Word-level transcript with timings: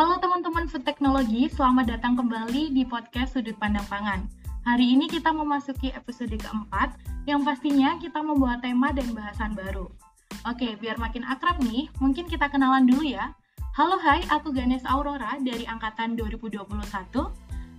Halo 0.00 0.16
teman-teman 0.16 0.64
food 0.64 0.80
teknologi, 0.88 1.44
selamat 1.52 1.92
datang 1.92 2.16
kembali 2.16 2.72
di 2.72 2.88
podcast 2.88 3.36
Sudut 3.36 3.52
Pandang 3.60 3.84
Pangan. 3.84 4.24
Hari 4.64 4.96
ini 4.96 5.04
kita 5.12 5.28
memasuki 5.28 5.92
episode 5.92 6.32
keempat, 6.40 6.96
yang 7.28 7.44
pastinya 7.44 8.00
kita 8.00 8.24
membawa 8.24 8.56
tema 8.64 8.96
dan 8.96 9.12
bahasan 9.12 9.52
baru. 9.52 9.92
Oke, 10.48 10.72
biar 10.80 10.96
makin 10.96 11.20
akrab 11.28 11.60
nih, 11.60 11.92
mungkin 12.00 12.24
kita 12.32 12.48
kenalan 12.48 12.88
dulu 12.88 13.04
ya. 13.12 13.36
Halo 13.76 14.00
hai, 14.00 14.24
aku 14.32 14.56
Ganes 14.56 14.88
Aurora 14.88 15.36
dari 15.36 15.68
Angkatan 15.68 16.16
2021. 16.16 16.64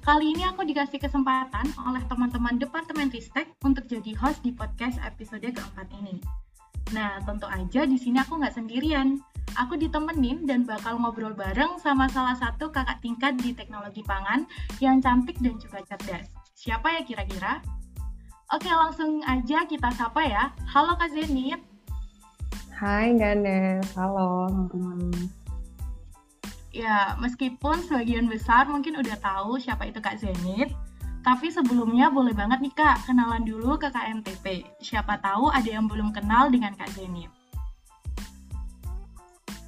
Kali 0.05 0.25
ini 0.29 0.45
aku 0.45 0.61
dikasih 0.61 1.01
kesempatan 1.01 1.73
oleh 1.89 2.05
teman-teman 2.05 2.61
Departemen 2.61 3.09
Ristek 3.09 3.49
untuk 3.65 3.89
jadi 3.89 4.13
host 4.21 4.45
di 4.45 4.53
podcast 4.53 5.01
episode 5.01 5.49
keempat 5.49 5.89
ini. 5.97 6.21
Nah, 6.91 7.23
tentu 7.23 7.47
aja 7.47 7.87
di 7.87 7.95
sini 7.95 8.19
aku 8.19 8.35
nggak 8.35 8.55
sendirian 8.55 9.19
aku 9.59 9.75
ditemenin 9.75 10.47
dan 10.47 10.63
bakal 10.63 10.99
ngobrol 10.99 11.35
bareng 11.35 11.79
sama 11.79 12.07
salah 12.11 12.35
satu 12.35 12.71
kakak 12.71 13.03
tingkat 13.03 13.35
di 13.39 13.51
teknologi 13.51 14.03
pangan 14.03 14.47
yang 14.79 15.03
cantik 15.03 15.35
dan 15.43 15.59
juga 15.59 15.83
cerdas. 15.87 16.27
Siapa 16.55 16.99
ya 16.99 17.01
kira-kira? 17.03 17.59
Oke, 18.51 18.67
langsung 18.67 19.23
aja 19.23 19.63
kita 19.63 19.89
sapa 19.95 20.27
ya. 20.27 20.51
Halo 20.67 20.99
Kak 20.99 21.15
Zenit. 21.15 21.63
Hai 22.75 23.15
Ganes, 23.15 23.87
halo 23.95 24.51
teman-teman. 24.51 25.31
Ya, 26.71 27.15
meskipun 27.19 27.83
sebagian 27.87 28.31
besar 28.31 28.67
mungkin 28.67 28.95
udah 28.99 29.15
tahu 29.19 29.59
siapa 29.59 29.87
itu 29.87 29.99
Kak 29.99 30.19
Zenit, 30.19 30.71
tapi 31.21 31.53
sebelumnya 31.53 32.09
boleh 32.09 32.33
banget 32.33 32.65
nih 32.65 32.73
Kak, 32.73 33.05
kenalan 33.05 33.45
dulu 33.45 33.77
ke 33.77 33.93
KMTP. 33.93 34.65
Siapa 34.81 35.21
tahu 35.21 35.53
ada 35.53 35.69
yang 35.69 35.85
belum 35.85 36.09
kenal 36.09 36.49
dengan 36.49 36.73
Kak 36.73 36.89
Zenit. 36.97 37.29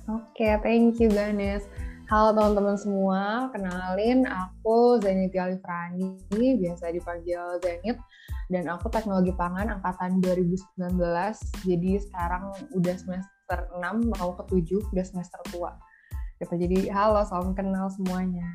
Oke, 0.10 0.44
okay, 0.44 0.54
thank 0.66 0.98
you 0.98 1.14
Ganes. 1.14 1.70
Halo 2.10 2.36
teman-teman 2.36 2.76
semua, 2.76 3.48
kenalin 3.54 4.26
aku 4.28 5.00
Zenit 5.00 5.32
Alifrani, 5.38 6.18
biasa 6.34 6.90
dipanggil 6.90 7.62
Zenit, 7.62 8.02
dan 8.50 8.68
aku 8.68 8.90
teknologi 8.90 9.32
pangan 9.38 9.78
angkatan 9.78 10.20
2019, 10.20 11.00
jadi 11.64 11.92
sekarang 12.02 12.52
udah 12.76 12.96
semester 12.98 13.60
6, 13.78 14.14
mau 14.20 14.36
ke 14.36 14.44
7, 14.52 14.84
udah 14.90 15.06
semester 15.06 15.40
tua. 15.54 15.72
Gitu, 16.42 16.54
jadi 16.60 16.92
halo, 16.92 17.24
salam 17.24 17.56
kenal 17.56 17.88
semuanya. 17.94 18.52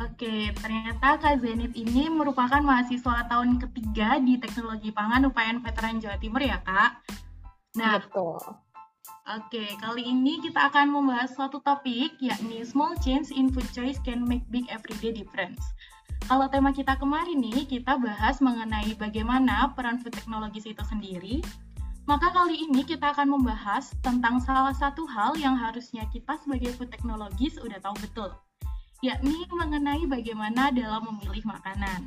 Oke, 0.00 0.48
ternyata 0.56 1.20
Kak 1.20 1.44
Zenit 1.44 1.76
ini 1.76 2.08
merupakan 2.08 2.64
mahasiswa 2.64 3.28
tahun 3.28 3.60
ketiga 3.60 4.16
di 4.24 4.40
Teknologi 4.40 4.88
Pangan 4.88 5.28
UPN 5.28 5.60
Veteran 5.60 6.00
Jawa 6.00 6.16
Timur 6.16 6.40
ya, 6.40 6.56
Kak? 6.64 7.04
Nah, 7.76 8.00
Betul. 8.00 8.40
Oke, 9.22 9.78
kali 9.78 10.02
ini 10.02 10.42
kita 10.42 10.66
akan 10.72 10.90
membahas 10.90 11.30
suatu 11.36 11.62
topik 11.62 12.18
yakni 12.18 12.66
small 12.66 12.98
change 12.98 13.30
in 13.30 13.52
food 13.54 13.68
choice 13.70 14.00
can 14.02 14.26
make 14.26 14.42
big 14.50 14.66
everyday 14.66 15.14
difference. 15.14 15.62
Kalau 16.26 16.50
tema 16.50 16.74
kita 16.74 16.98
kemarin 16.98 17.38
nih, 17.38 17.62
kita 17.68 18.02
bahas 18.02 18.42
mengenai 18.42 18.98
bagaimana 18.98 19.70
peran 19.78 20.02
food 20.02 20.14
technologies 20.14 20.66
itu 20.66 20.82
sendiri. 20.90 21.38
Maka 22.02 22.34
kali 22.34 22.66
ini 22.66 22.82
kita 22.82 23.14
akan 23.14 23.38
membahas 23.38 23.94
tentang 24.02 24.42
salah 24.42 24.74
satu 24.74 25.06
hal 25.06 25.38
yang 25.38 25.54
harusnya 25.54 26.02
kita 26.10 26.34
sebagai 26.42 26.74
food 26.74 26.90
technologies 26.90 27.62
udah 27.62 27.78
tahu 27.78 27.94
betul, 28.02 28.34
yakni 29.02 29.34
mengenai 29.50 30.06
bagaimana 30.06 30.70
dalam 30.70 31.02
memilih 31.10 31.42
makanan. 31.42 32.06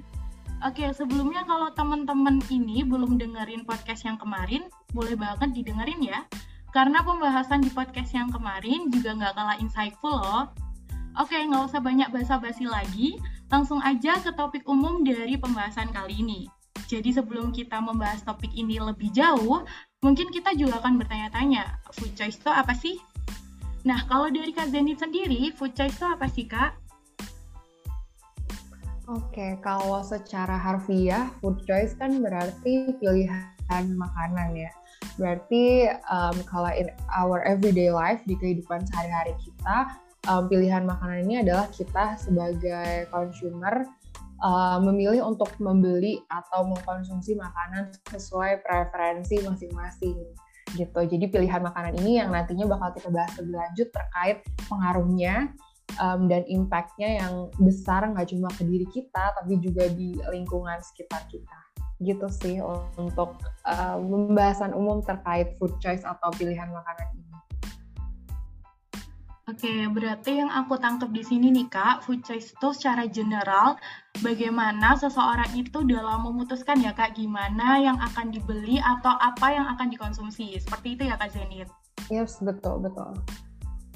Oke, 0.63 0.87
sebelumnya 0.95 1.43
kalau 1.43 1.67
teman-teman 1.75 2.39
ini 2.47 2.87
belum 2.87 3.19
dengerin 3.19 3.67
podcast 3.67 4.07
yang 4.07 4.15
kemarin, 4.15 4.71
boleh 4.95 5.19
banget 5.19 5.51
didengerin 5.51 5.99
ya. 5.99 6.23
Karena 6.71 7.03
pembahasan 7.03 7.59
di 7.59 7.71
podcast 7.75 8.15
yang 8.15 8.31
kemarin 8.31 8.87
juga 8.87 9.11
nggak 9.11 9.35
kalah 9.35 9.59
insightful 9.59 10.15
loh. 10.15 10.47
Oke, 11.19 11.35
nggak 11.35 11.67
usah 11.67 11.83
banyak 11.83 12.07
basa-basi 12.15 12.63
lagi, 12.63 13.19
langsung 13.51 13.83
aja 13.83 14.15
ke 14.23 14.31
topik 14.31 14.63
umum 14.63 15.03
dari 15.03 15.35
pembahasan 15.35 15.91
kali 15.91 16.23
ini. 16.23 16.47
Jadi 16.87 17.11
sebelum 17.11 17.51
kita 17.51 17.83
membahas 17.83 18.23
topik 18.23 18.55
ini 18.55 18.79
lebih 18.79 19.11
jauh, 19.11 19.67
mungkin 19.99 20.31
kita 20.31 20.55
juga 20.55 20.79
akan 20.79 20.95
bertanya-tanya, 20.95 21.75
food 21.91 22.15
choice 22.15 22.39
itu 22.39 22.51
apa 22.51 22.71
sih? 22.71 22.95
Nah, 23.83 24.07
kalau 24.07 24.31
dari 24.31 24.55
Kak 24.55 24.71
Zenit 24.71 25.03
sendiri, 25.03 25.51
food 25.51 25.75
choice 25.75 25.93
itu 25.93 26.07
apa 26.07 26.25
sih, 26.31 26.47
Kak? 26.47 26.84
Oke, 29.05 29.53
kalau 29.61 30.01
secara 30.01 30.57
harfiah, 30.57 31.29
food 31.37 31.61
choice 31.69 31.93
kan 31.93 32.25
berarti 32.25 32.89
pilihan 32.97 33.85
makanan 33.93 34.57
ya. 34.57 34.73
Berarti 35.21 35.93
um, 36.09 36.33
kalau 36.49 36.73
in 36.73 36.89
our 37.13 37.45
everyday 37.45 37.93
life, 37.93 38.17
di 38.25 38.33
kehidupan 38.33 38.81
sehari-hari 38.89 39.37
kita, 39.37 39.93
um, 40.25 40.49
pilihan 40.49 40.89
makanan 40.89 41.21
ini 41.21 41.45
adalah 41.45 41.69
kita 41.69 42.17
sebagai 42.17 43.05
consumer 43.13 43.85
uh, 44.41 44.81
memilih 44.81 45.21
untuk 45.21 45.53
membeli 45.61 46.25
atau 46.33 46.65
mengkonsumsi 46.65 47.37
makanan 47.37 47.93
sesuai 48.09 48.65
preferensi 48.65 49.37
masing-masing 49.45 50.17
gitu. 50.73 50.99
Jadi 51.05 51.25
pilihan 51.29 51.61
makanan 51.61 51.93
ini 52.01 52.25
yang 52.25 52.33
nantinya 52.33 52.65
bakal 52.65 52.89
kita 52.97 53.13
bahas 53.13 53.31
lebih 53.37 53.53
lanjut 53.53 53.87
terkait 53.93 54.37
pengaruhnya 54.65 55.53
um, 56.01 56.27
dan 56.27 56.43
impactnya 56.47 57.21
yang 57.23 57.49
besar 57.61 58.05
nggak 58.09 58.31
cuma 58.31 58.49
ke 58.53 58.63
diri 58.65 58.87
kita 58.89 59.33
tapi 59.35 59.59
juga 59.61 59.87
di 59.91 60.17
lingkungan 60.31 60.79
sekitar 60.81 61.23
kita 61.31 61.59
gitu 62.03 62.27
sih 62.27 62.59
untuk 62.99 63.39
uh, 63.63 63.95
pembahasan 63.95 64.75
umum 64.75 64.99
terkait 64.99 65.55
food 65.55 65.71
choice 65.79 66.03
atau 66.03 66.27
pilihan 66.35 66.67
makanan 66.67 67.07
ini. 67.15 67.25
Oke, 69.45 69.69
berarti 69.93 70.41
yang 70.41 70.49
aku 70.49 70.73
tangkap 70.81 71.13
di 71.13 71.21
sini 71.21 71.53
nih 71.53 71.69
Kak, 71.69 72.01
food 72.01 72.25
choice 72.25 72.51
itu 72.51 72.67
secara 72.73 73.05
general 73.05 73.77
bagaimana 74.25 74.97
seseorang 74.97 75.53
itu 75.53 75.85
dalam 75.85 76.25
memutuskan 76.25 76.81
ya 76.81 76.97
Kak 76.97 77.13
gimana 77.13 77.77
yang 77.77 77.93
akan 78.01 78.33
dibeli 78.33 78.81
atau 78.81 79.13
apa 79.13 79.53
yang 79.53 79.69
akan 79.77 79.93
dikonsumsi. 79.93 80.57
Seperti 80.57 80.97
itu 80.97 81.05
ya 81.05 81.15
Kak 81.15 81.29
Zenit? 81.29 81.69
Yes, 82.09 82.41
betul, 82.41 82.81
betul. 82.81 83.13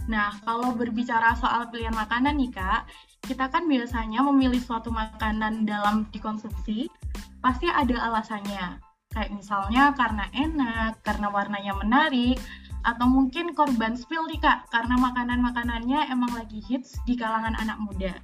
Nah, 0.09 0.33
kalau 0.41 0.73
berbicara 0.73 1.37
soal 1.37 1.69
pilihan 1.69 1.93
makanan 1.93 2.41
nih 2.41 2.49
Kak, 2.49 2.89
kita 3.29 3.45
kan 3.53 3.69
biasanya 3.69 4.25
memilih 4.25 4.57
suatu 4.57 4.89
makanan 4.89 5.69
dalam 5.69 6.09
dikonsumsi, 6.09 6.89
pasti 7.45 7.69
ada 7.69 8.09
alasannya. 8.09 8.81
Kayak 9.13 9.31
misalnya 9.37 9.93
karena 9.93 10.25
enak, 10.33 11.05
karena 11.05 11.29
warnanya 11.29 11.77
menarik, 11.77 12.41
atau 12.89 13.05
mungkin 13.05 13.53
korban 13.53 13.93
spill 13.93 14.25
nih 14.25 14.41
Kak, 14.41 14.73
karena 14.73 14.97
makanan-makanannya 14.97 16.09
emang 16.09 16.33
lagi 16.33 16.57
hits 16.65 16.97
di 17.05 17.13
kalangan 17.13 17.53
anak 17.61 17.77
muda. 17.77 18.17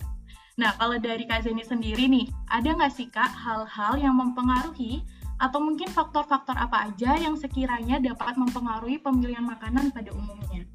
Nah, 0.58 0.74
kalau 0.82 0.98
dari 0.98 1.30
Kak 1.30 1.46
Zeni 1.46 1.62
sendiri 1.62 2.10
nih, 2.10 2.34
ada 2.50 2.74
nggak 2.74 2.94
sih 2.98 3.14
Kak 3.14 3.30
hal-hal 3.30 4.02
yang 4.02 4.18
mempengaruhi 4.18 5.06
atau 5.38 5.62
mungkin 5.62 5.92
faktor-faktor 5.92 6.58
apa 6.58 6.90
aja 6.90 7.14
yang 7.20 7.38
sekiranya 7.38 8.02
dapat 8.02 8.40
mempengaruhi 8.42 8.98
pemilihan 8.98 9.46
makanan 9.46 9.94
pada 9.94 10.10
umumnya? 10.16 10.66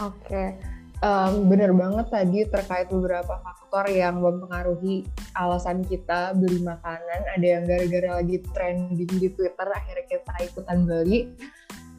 Oke, 0.00 0.56
um, 1.04 1.52
bener 1.52 1.74
banget 1.76 2.06
tadi 2.08 2.48
terkait 2.48 2.88
beberapa 2.88 3.42
faktor 3.44 3.92
yang 3.92 4.24
mempengaruhi 4.24 5.04
alasan 5.36 5.84
kita 5.84 6.32
beli 6.32 6.64
makanan. 6.64 7.20
Ada 7.36 7.46
yang 7.46 7.62
gara-gara 7.68 8.10
lagi 8.24 8.40
trending 8.56 9.12
di 9.20 9.28
Twitter, 9.28 9.68
akhirnya 9.68 10.06
kita 10.08 10.32
ikutan 10.48 10.88
beli. 10.88 11.28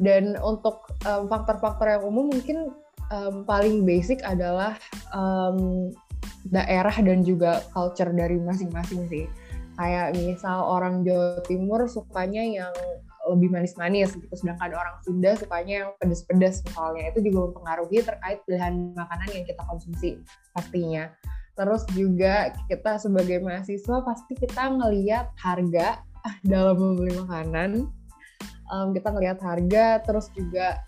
Dan 0.01 0.33
untuk 0.41 0.89
faktor-faktor 1.05 1.85
um, 1.85 1.93
yang 1.93 2.03
umum 2.03 2.25
mungkin 2.33 2.73
um, 3.13 3.45
paling 3.45 3.85
basic 3.85 4.25
adalah 4.25 4.73
um, 5.13 5.93
daerah 6.49 6.97
dan 6.97 7.21
juga 7.21 7.61
culture 7.71 8.09
dari 8.09 8.41
masing-masing 8.41 9.05
sih. 9.07 9.25
Kayak 9.77 10.17
misal 10.17 10.65
orang 10.65 11.05
Jawa 11.05 11.41
Timur 11.45 11.85
sukanya 11.85 12.41
yang 12.41 12.73
lebih 13.31 13.55
manis-manis 13.55 14.15
gitu. 14.19 14.33
Sedangkan 14.35 14.75
orang 14.75 14.95
Sunda 15.03 15.31
sukanya 15.39 15.87
yang 15.87 15.89
pedas-pedas 15.99 16.59
misalnya. 16.67 17.11
Itu 17.15 17.19
juga 17.23 17.51
mempengaruhi 17.51 17.99
terkait 18.03 18.43
pilihan 18.43 18.73
makanan 18.95 19.29
yang 19.31 19.45
kita 19.47 19.61
konsumsi 19.63 20.09
pastinya. 20.51 21.07
Terus 21.53 21.83
juga 21.93 22.51
kita 22.67 22.97
sebagai 22.97 23.39
mahasiswa 23.39 24.01
pasti 24.03 24.33
kita 24.35 24.73
ngelihat 24.73 25.31
harga. 25.39 26.03
Dalam 26.39 26.79
membeli 26.79 27.19
makanan 27.19 27.91
um, 28.71 28.87
kita 28.95 29.11
ngelihat 29.11 29.39
harga. 29.43 29.99
Terus 30.07 30.31
juga 30.31 30.79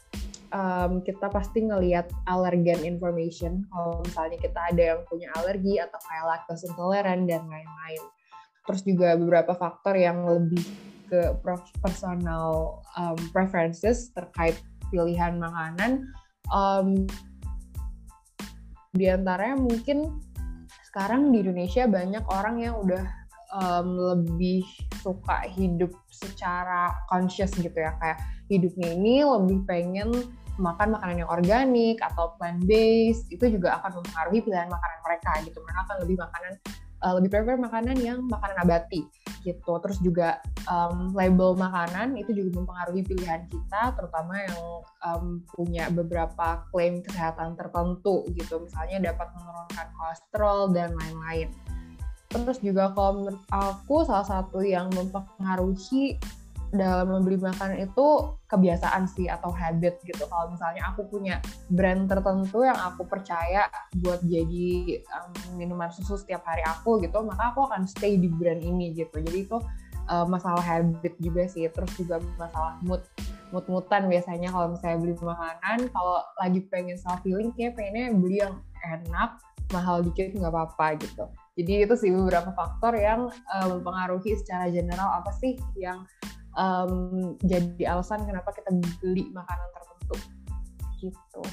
um, 0.55 1.03
kita 1.03 1.27
pasti 1.27 1.67
ngelihat 1.67 2.07
allergen 2.27 2.83
information. 2.87 3.67
Kalau 3.67 3.99
misalnya 4.03 4.37
kita 4.39 4.59
ada 4.71 4.83
yang 4.95 5.01
punya 5.07 5.27
alergi 5.35 5.75
atau 5.79 5.99
kayak 5.99 6.25
lactose 6.25 6.65
intolerant 6.71 7.23
dan 7.27 7.43
lain-lain. 7.51 8.03
Terus 8.65 8.81
juga 8.81 9.13
beberapa 9.19 9.53
faktor 9.53 9.93
yang 9.99 10.25
lebih 10.25 10.94
ke 11.15 11.51
personal 11.79 12.79
um, 12.99 13.15
preferences 13.31 14.11
terkait 14.11 14.59
pilihan 14.91 15.39
makanan. 15.39 16.11
Um, 16.51 17.07
di 18.95 19.11
antaranya 19.11 19.59
mungkin 19.59 20.23
sekarang 20.91 21.31
di 21.35 21.43
Indonesia 21.43 21.83
banyak 21.87 22.23
orang 22.31 22.55
yang 22.63 22.75
udah 22.79 23.03
um, 23.51 23.87
lebih 23.95 24.63
suka 25.03 25.43
hidup 25.51 25.91
secara 26.11 26.95
conscious 27.11 27.51
gitu 27.55 27.75
ya 27.75 27.91
kayak 27.99 28.19
hidupnya 28.47 28.95
ini 28.95 29.27
lebih 29.27 29.59
pengen 29.67 30.11
makan 30.55 30.95
makanan 30.95 31.19
yang 31.19 31.31
organik 31.31 31.99
atau 31.99 32.31
plant 32.39 32.63
based 32.63 33.27
itu 33.27 33.59
juga 33.59 33.75
akan 33.83 33.99
mempengaruhi 33.99 34.39
pilihan 34.39 34.71
makanan 34.71 34.99
mereka 35.03 35.31
gitu 35.43 35.57
mereka 35.59 35.79
akan 35.83 35.97
lebih 36.07 36.17
makanan 36.23 36.53
uh, 37.05 37.13
lebih 37.21 37.29
prefer 37.29 37.61
makanan 37.61 38.01
yang 38.01 38.25
makanan 38.25 38.65
nabati 38.65 39.05
gitu. 39.45 39.77
Terus 39.77 40.01
juga 40.01 40.41
um, 40.65 41.13
label 41.13 41.53
makanan 41.53 42.17
itu 42.17 42.33
juga 42.33 42.65
mempengaruhi 42.65 43.05
pilihan 43.05 43.45
kita 43.45 43.93
terutama 43.93 44.41
yang 44.41 44.57
um, 45.05 45.25
punya 45.53 45.85
beberapa 45.93 46.65
klaim 46.73 47.05
kesehatan 47.05 47.53
tertentu 47.53 48.25
gitu. 48.33 48.57
Misalnya 48.65 49.13
dapat 49.13 49.29
menurunkan 49.37 49.87
kolesterol 49.93 50.73
dan 50.73 50.89
lain-lain. 50.97 51.53
Terus 52.33 52.59
juga 52.59 52.91
kalau 52.91 53.21
menurut 53.21 53.41
aku 53.53 54.03
salah 54.03 54.27
satu 54.27 54.65
yang 54.65 54.89
mempengaruhi 54.91 56.17
dalam 56.73 57.11
membeli 57.11 57.37
makanan 57.37 57.85
itu 57.85 58.37
kebiasaan 58.49 59.05
sih 59.09 59.27
atau 59.29 59.51
habit 59.53 60.01
gitu. 60.05 60.23
Kalau 60.25 60.49
misalnya 60.49 60.89
aku 60.89 61.05
punya 61.09 61.41
brand 61.69 62.09
tertentu 62.09 62.65
yang 62.65 62.77
aku 62.77 63.05
percaya 63.05 63.69
buat 64.01 64.21
jadi 64.25 65.01
um, 65.13 65.59
minuman 65.59 65.91
susu 65.93 66.17
setiap 66.17 66.45
hari 66.47 66.65
aku 66.65 67.01
gitu, 67.03 67.21
maka 67.21 67.53
aku 67.53 67.69
akan 67.69 67.85
stay 67.85 68.17
di 68.17 68.31
brand 68.31 68.61
ini 68.61 68.95
gitu. 68.95 69.21
Jadi 69.21 69.37
itu 69.45 69.57
uh, 70.09 70.25
masalah 70.25 70.61
habit 70.61 71.13
juga 71.21 71.45
sih. 71.45 71.67
Terus 71.69 71.91
juga 71.97 72.21
masalah 72.39 72.79
mood 72.81 73.03
mood-moodan 73.53 74.09
biasanya 74.09 74.49
kalau 74.49 74.73
misalnya 74.73 74.97
beli 74.99 75.15
makanan, 75.21 75.77
kalau 75.93 76.17
lagi 76.41 76.59
pengen 76.67 76.97
self 76.97 77.21
feeling 77.21 77.53
kayak 77.53 77.77
pengennya 77.77 78.11
beli 78.17 78.37
yang 78.41 78.57
enak, 78.83 79.37
mahal 79.71 80.01
dikit 80.01 80.33
nggak 80.33 80.51
apa-apa 80.51 80.97
gitu. 81.01 81.25
Jadi 81.55 81.87
itu 81.87 81.95
sih 81.95 82.11
beberapa 82.11 82.51
faktor 82.51 82.99
yang 82.99 83.31
uh, 83.31 83.67
mempengaruhi 83.71 84.35
secara 84.35 84.67
general 84.67 85.23
apa 85.23 85.31
sih 85.39 85.55
yang 85.79 86.03
um, 86.55 87.35
jadi 87.43 87.95
alasan 87.95 88.23
kenapa 88.23 88.51
kita 88.55 88.71
beli 88.99 89.29
makanan 89.31 89.67
tertentu 89.75 90.15
gitu. 90.99 91.43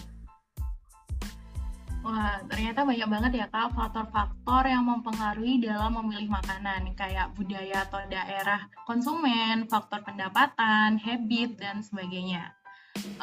Wah, 2.02 2.42
ternyata 2.50 2.82
banyak 2.82 3.06
banget 3.06 3.32
ya 3.38 3.46
Kak 3.46 3.78
faktor-faktor 3.78 4.66
yang 4.66 4.82
mempengaruhi 4.82 5.62
dalam 5.62 5.94
memilih 6.02 6.34
makanan 6.34 6.90
kayak 6.98 7.30
budaya 7.38 7.86
atau 7.86 8.02
daerah 8.10 8.66
konsumen, 8.90 9.70
faktor 9.70 10.02
pendapatan, 10.02 10.98
habit, 10.98 11.62
dan 11.62 11.78
sebagainya. 11.78 12.50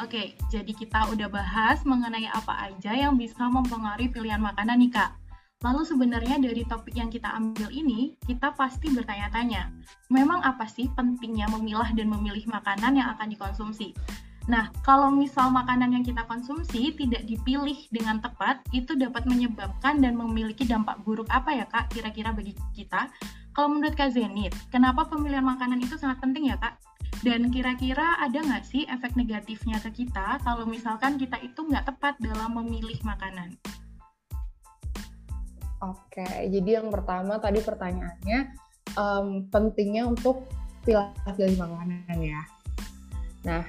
Oke, 0.00 0.32
jadi 0.48 0.72
kita 0.72 1.12
udah 1.12 1.28
bahas 1.28 1.84
mengenai 1.84 2.24
apa 2.32 2.72
aja 2.72 2.96
yang 2.96 3.20
bisa 3.20 3.44
mempengaruhi 3.52 4.08
pilihan 4.08 4.40
makanan 4.40 4.80
nih 4.80 4.92
Kak. 4.96 5.12
Lalu 5.60 5.84
sebenarnya 5.84 6.40
dari 6.40 6.64
topik 6.64 6.96
yang 6.96 7.12
kita 7.12 7.28
ambil 7.36 7.68
ini, 7.68 8.16
kita 8.24 8.56
pasti 8.56 8.88
bertanya-tanya, 8.96 9.68
memang 10.08 10.40
apa 10.40 10.64
sih 10.64 10.88
pentingnya 10.96 11.52
memilah 11.52 11.92
dan 11.92 12.08
memilih 12.08 12.48
makanan 12.48 12.96
yang 12.96 13.12
akan 13.12 13.28
dikonsumsi? 13.28 13.92
Nah, 14.48 14.72
kalau 14.80 15.12
misal 15.12 15.52
makanan 15.52 15.92
yang 15.92 16.00
kita 16.00 16.24
konsumsi 16.24 16.96
tidak 16.96 17.28
dipilih 17.28 17.76
dengan 17.92 18.24
tepat, 18.24 18.64
itu 18.72 18.96
dapat 18.96 19.28
menyebabkan 19.28 20.00
dan 20.00 20.16
memiliki 20.16 20.64
dampak 20.64 20.96
buruk 21.04 21.28
apa 21.28 21.52
ya 21.52 21.68
Kak 21.68 21.92
kira-kira 21.92 22.32
bagi 22.32 22.56
kita? 22.72 23.12
Kalau 23.52 23.68
menurut 23.68 23.92
Kak 23.92 24.16
Zenit, 24.16 24.56
kenapa 24.72 25.04
pemilihan 25.12 25.44
makanan 25.44 25.84
itu 25.84 26.00
sangat 26.00 26.24
penting 26.24 26.48
ya 26.48 26.56
Kak? 26.56 26.80
Dan 27.20 27.52
kira-kira 27.52 28.16
ada 28.16 28.40
nggak 28.40 28.64
sih 28.64 28.88
efek 28.88 29.12
negatifnya 29.12 29.76
ke 29.84 29.92
kita 29.92 30.40
kalau 30.40 30.64
misalkan 30.64 31.20
kita 31.20 31.36
itu 31.44 31.60
nggak 31.68 31.84
tepat 31.84 32.16
dalam 32.16 32.56
memilih 32.56 32.96
makanan? 33.04 33.60
Oke, 35.80 36.28
jadi 36.52 36.84
yang 36.84 36.92
pertama 36.92 37.40
tadi 37.40 37.64
pertanyaannya 37.64 38.52
um, 39.00 39.48
pentingnya 39.48 40.04
untuk 40.04 40.44
pilih-pilih 40.84 41.56
makanan 41.56 42.18
ya. 42.20 42.42
Nah, 43.48 43.64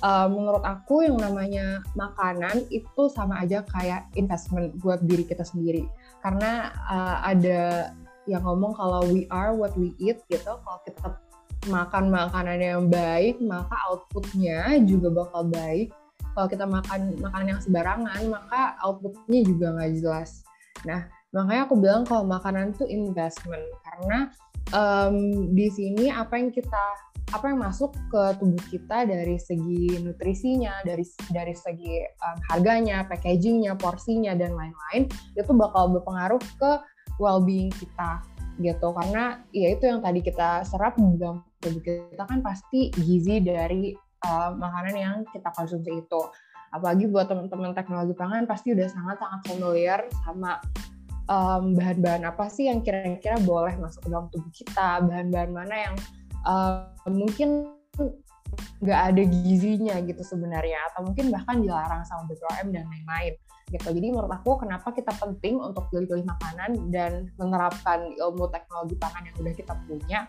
um, 0.00 0.28
menurut 0.40 0.64
aku 0.64 1.04
yang 1.04 1.20
namanya 1.20 1.84
makanan 1.92 2.64
itu 2.72 3.12
sama 3.12 3.44
aja 3.44 3.60
kayak 3.68 4.08
investment 4.16 4.72
buat 4.80 5.04
diri 5.04 5.24
kita 5.28 5.44
sendiri. 5.44 5.84
Karena 6.24 6.72
uh, 6.88 7.16
ada 7.24 7.92
yang 8.24 8.44
ngomong 8.44 8.76
kalau 8.76 9.04
we 9.12 9.28
are 9.28 9.52
what 9.52 9.76
we 9.76 9.92
eat 10.00 10.20
gitu, 10.32 10.56
kalau 10.64 10.80
kita 10.88 11.20
makan 11.68 12.08
makanan 12.08 12.58
yang 12.60 12.82
baik, 12.88 13.36
maka 13.44 13.76
outputnya 13.92 14.80
juga 14.88 15.12
bakal 15.12 15.44
baik. 15.52 15.92
Kalau 16.32 16.48
kita 16.48 16.64
makan 16.64 17.20
makanan 17.20 17.46
yang 17.52 17.60
sembarangan, 17.60 18.22
maka 18.32 18.80
outputnya 18.80 19.44
juga 19.44 19.76
nggak 19.76 19.92
jelas. 20.00 20.40
Nah, 20.88 21.19
Makanya 21.30 21.62
aku 21.70 21.76
bilang 21.78 22.02
kalau 22.02 22.26
makanan 22.26 22.74
itu 22.74 22.86
investment. 22.90 23.62
Karena 23.86 24.30
um, 24.74 25.16
di 25.54 25.70
sini 25.70 26.10
apa 26.10 26.38
yang 26.38 26.50
kita 26.50 26.84
apa 27.30 27.46
yang 27.46 27.62
masuk 27.62 27.94
ke 28.10 28.22
tubuh 28.42 28.64
kita 28.74 29.06
dari 29.06 29.38
segi 29.38 30.02
nutrisinya, 30.02 30.82
dari 30.82 31.06
dari 31.30 31.54
segi 31.54 32.02
um, 32.26 32.38
harganya, 32.50 33.06
packagingnya, 33.06 33.78
porsinya 33.78 34.34
dan 34.34 34.58
lain-lain 34.58 35.06
itu 35.38 35.52
bakal 35.54 35.94
berpengaruh 35.94 36.42
ke 36.58 36.72
well-being 37.22 37.70
kita 37.78 38.26
gitu. 38.58 38.90
Karena 38.90 39.38
ya 39.54 39.70
itu 39.70 39.86
yang 39.86 40.02
tadi 40.02 40.20
kita 40.26 40.66
serap 40.66 40.98
dalam 40.98 41.46
tubuh 41.62 41.82
kita 41.84 42.24
kan 42.26 42.42
pasti 42.42 42.90
gizi 42.98 43.38
dari 43.38 43.94
uh, 44.26 44.50
makanan 44.58 44.94
yang 44.98 45.16
kita 45.30 45.54
konsumsi 45.54 46.02
itu. 46.02 46.22
Apalagi 46.70 47.10
buat 47.10 47.26
teman-teman 47.26 47.74
teknologi 47.74 48.14
pangan 48.14 48.46
pasti 48.46 48.70
udah 48.74 48.86
sangat-sangat 48.86 49.40
familiar 49.46 50.06
sama 50.22 50.62
um, 51.30 51.78
bahan-bahan 51.78 52.26
apa 52.26 52.50
sih 52.50 52.66
yang 52.66 52.82
kira-kira 52.82 53.38
boleh 53.46 53.78
masuk 53.78 54.02
ke 54.04 54.08
dalam 54.10 54.26
tubuh 54.34 54.50
kita, 54.50 55.00
bahan-bahan 55.06 55.50
mana 55.54 55.74
yang 55.78 55.94
uh, 56.44 56.90
mungkin 57.06 57.70
nggak 58.82 59.00
ada 59.14 59.22
gizinya 59.28 59.94
gitu 60.02 60.24
sebenarnya 60.26 60.80
atau 60.92 61.06
mungkin 61.06 61.30
bahkan 61.30 61.62
dilarang 61.62 62.02
sama 62.02 62.26
BPOM 62.26 62.74
dan 62.74 62.84
lain-lain 62.90 63.38
gitu. 63.70 63.88
Jadi 63.94 64.06
menurut 64.10 64.32
aku 64.34 64.58
kenapa 64.58 64.90
kita 64.90 65.14
penting 65.14 65.62
untuk 65.62 65.86
pilih-pilih 65.94 66.26
makanan 66.26 66.90
dan 66.90 67.30
menerapkan 67.38 68.10
ilmu 68.18 68.50
teknologi 68.50 68.98
pangan 68.98 69.22
yang 69.30 69.36
udah 69.38 69.54
kita 69.54 69.74
punya 69.86 70.20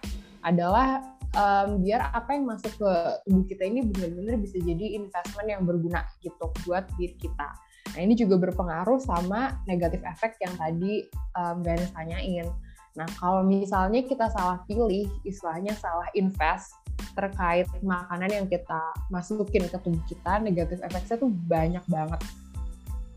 adalah 0.45 1.01
um, 1.33 1.81
biar 1.81 2.13
apa 2.13 2.37
yang 2.37 2.45
masuk 2.45 2.69
ke 2.77 2.91
tubuh 3.25 3.45
kita 3.49 3.63
ini 3.65 3.81
benar-benar 3.87 4.37
bisa 4.37 4.61
jadi 4.61 4.99
investment 4.99 5.47
yang 5.49 5.65
berguna 5.65 6.05
gitu 6.21 6.53
buat 6.67 6.85
diri 6.99 7.17
kita. 7.17 7.49
Nah 7.91 7.99
ini 7.99 8.15
juga 8.15 8.39
berpengaruh 8.39 9.03
sama 9.03 9.59
negatif 9.67 9.99
efek 10.07 10.39
yang 10.39 10.55
tadi 10.55 11.07
um, 11.35 11.59
Ganes 11.59 11.91
tanyain. 11.91 12.47
Nah 12.95 13.07
kalau 13.19 13.43
misalnya 13.43 14.03
kita 14.03 14.31
salah 14.31 14.63
pilih, 14.67 15.07
istilahnya 15.27 15.75
salah 15.75 16.07
invest 16.15 16.75
terkait 17.11 17.67
makanan 17.83 18.31
yang 18.31 18.47
kita 18.47 18.79
masukin 19.11 19.67
ke 19.67 19.77
tubuh 19.83 20.03
kita, 20.07 20.39
negatif 20.39 20.79
efeknya 20.79 21.15
tuh 21.19 21.31
banyak 21.31 21.83
banget. 21.91 22.21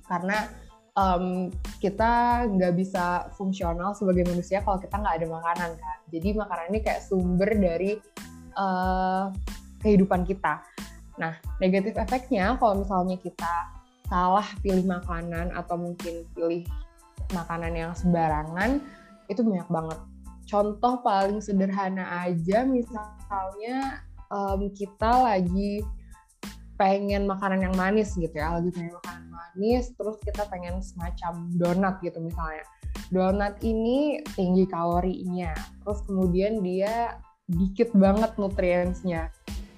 Karena 0.04 0.50
um, 0.98 1.50
kita 1.78 2.44
nggak 2.50 2.74
bisa 2.74 3.30
fungsional 3.38 3.94
sebagai 3.94 4.26
manusia 4.26 4.62
kalau 4.62 4.78
kita 4.82 4.98
nggak 4.98 5.22
ada 5.22 5.28
makanan 5.30 5.70
kan. 5.78 5.98
Jadi 6.10 6.28
makanan 6.34 6.66
ini 6.74 6.80
kayak 6.82 7.02
sumber 7.06 7.50
dari 7.54 7.98
uh, 8.58 9.30
kehidupan 9.82 10.26
kita. 10.26 10.62
Nah, 11.14 11.38
negatif 11.62 11.94
efeknya 11.94 12.58
kalau 12.58 12.82
misalnya 12.82 13.14
kita 13.22 13.83
salah 14.14 14.46
pilih 14.62 14.86
makanan 14.86 15.50
atau 15.58 15.74
mungkin 15.74 16.22
pilih 16.38 16.62
makanan 17.34 17.74
yang 17.74 17.90
sembarangan 17.98 18.78
itu 19.26 19.42
banyak 19.42 19.66
banget. 19.66 19.98
Contoh 20.46 21.02
paling 21.02 21.42
sederhana 21.42 22.22
aja 22.22 22.62
misalnya 22.62 24.06
um, 24.30 24.70
kita 24.70 25.10
lagi 25.10 25.82
pengen 26.78 27.26
makanan 27.26 27.66
yang 27.66 27.74
manis 27.74 28.14
gitu 28.14 28.30
ya, 28.30 28.54
lagi 28.54 28.70
pengen 28.70 28.94
makanan 29.02 29.26
manis, 29.34 29.90
terus 29.98 30.14
kita 30.22 30.46
pengen 30.46 30.78
semacam 30.78 31.50
donat 31.58 31.98
gitu 31.98 32.22
misalnya. 32.22 32.62
Donat 33.10 33.58
ini 33.66 34.22
tinggi 34.38 34.62
kalorinya, 34.70 35.50
terus 35.82 36.06
kemudian 36.06 36.62
dia 36.62 37.18
dikit 37.50 37.90
banget 37.98 38.30
nutriensnya 38.38 39.34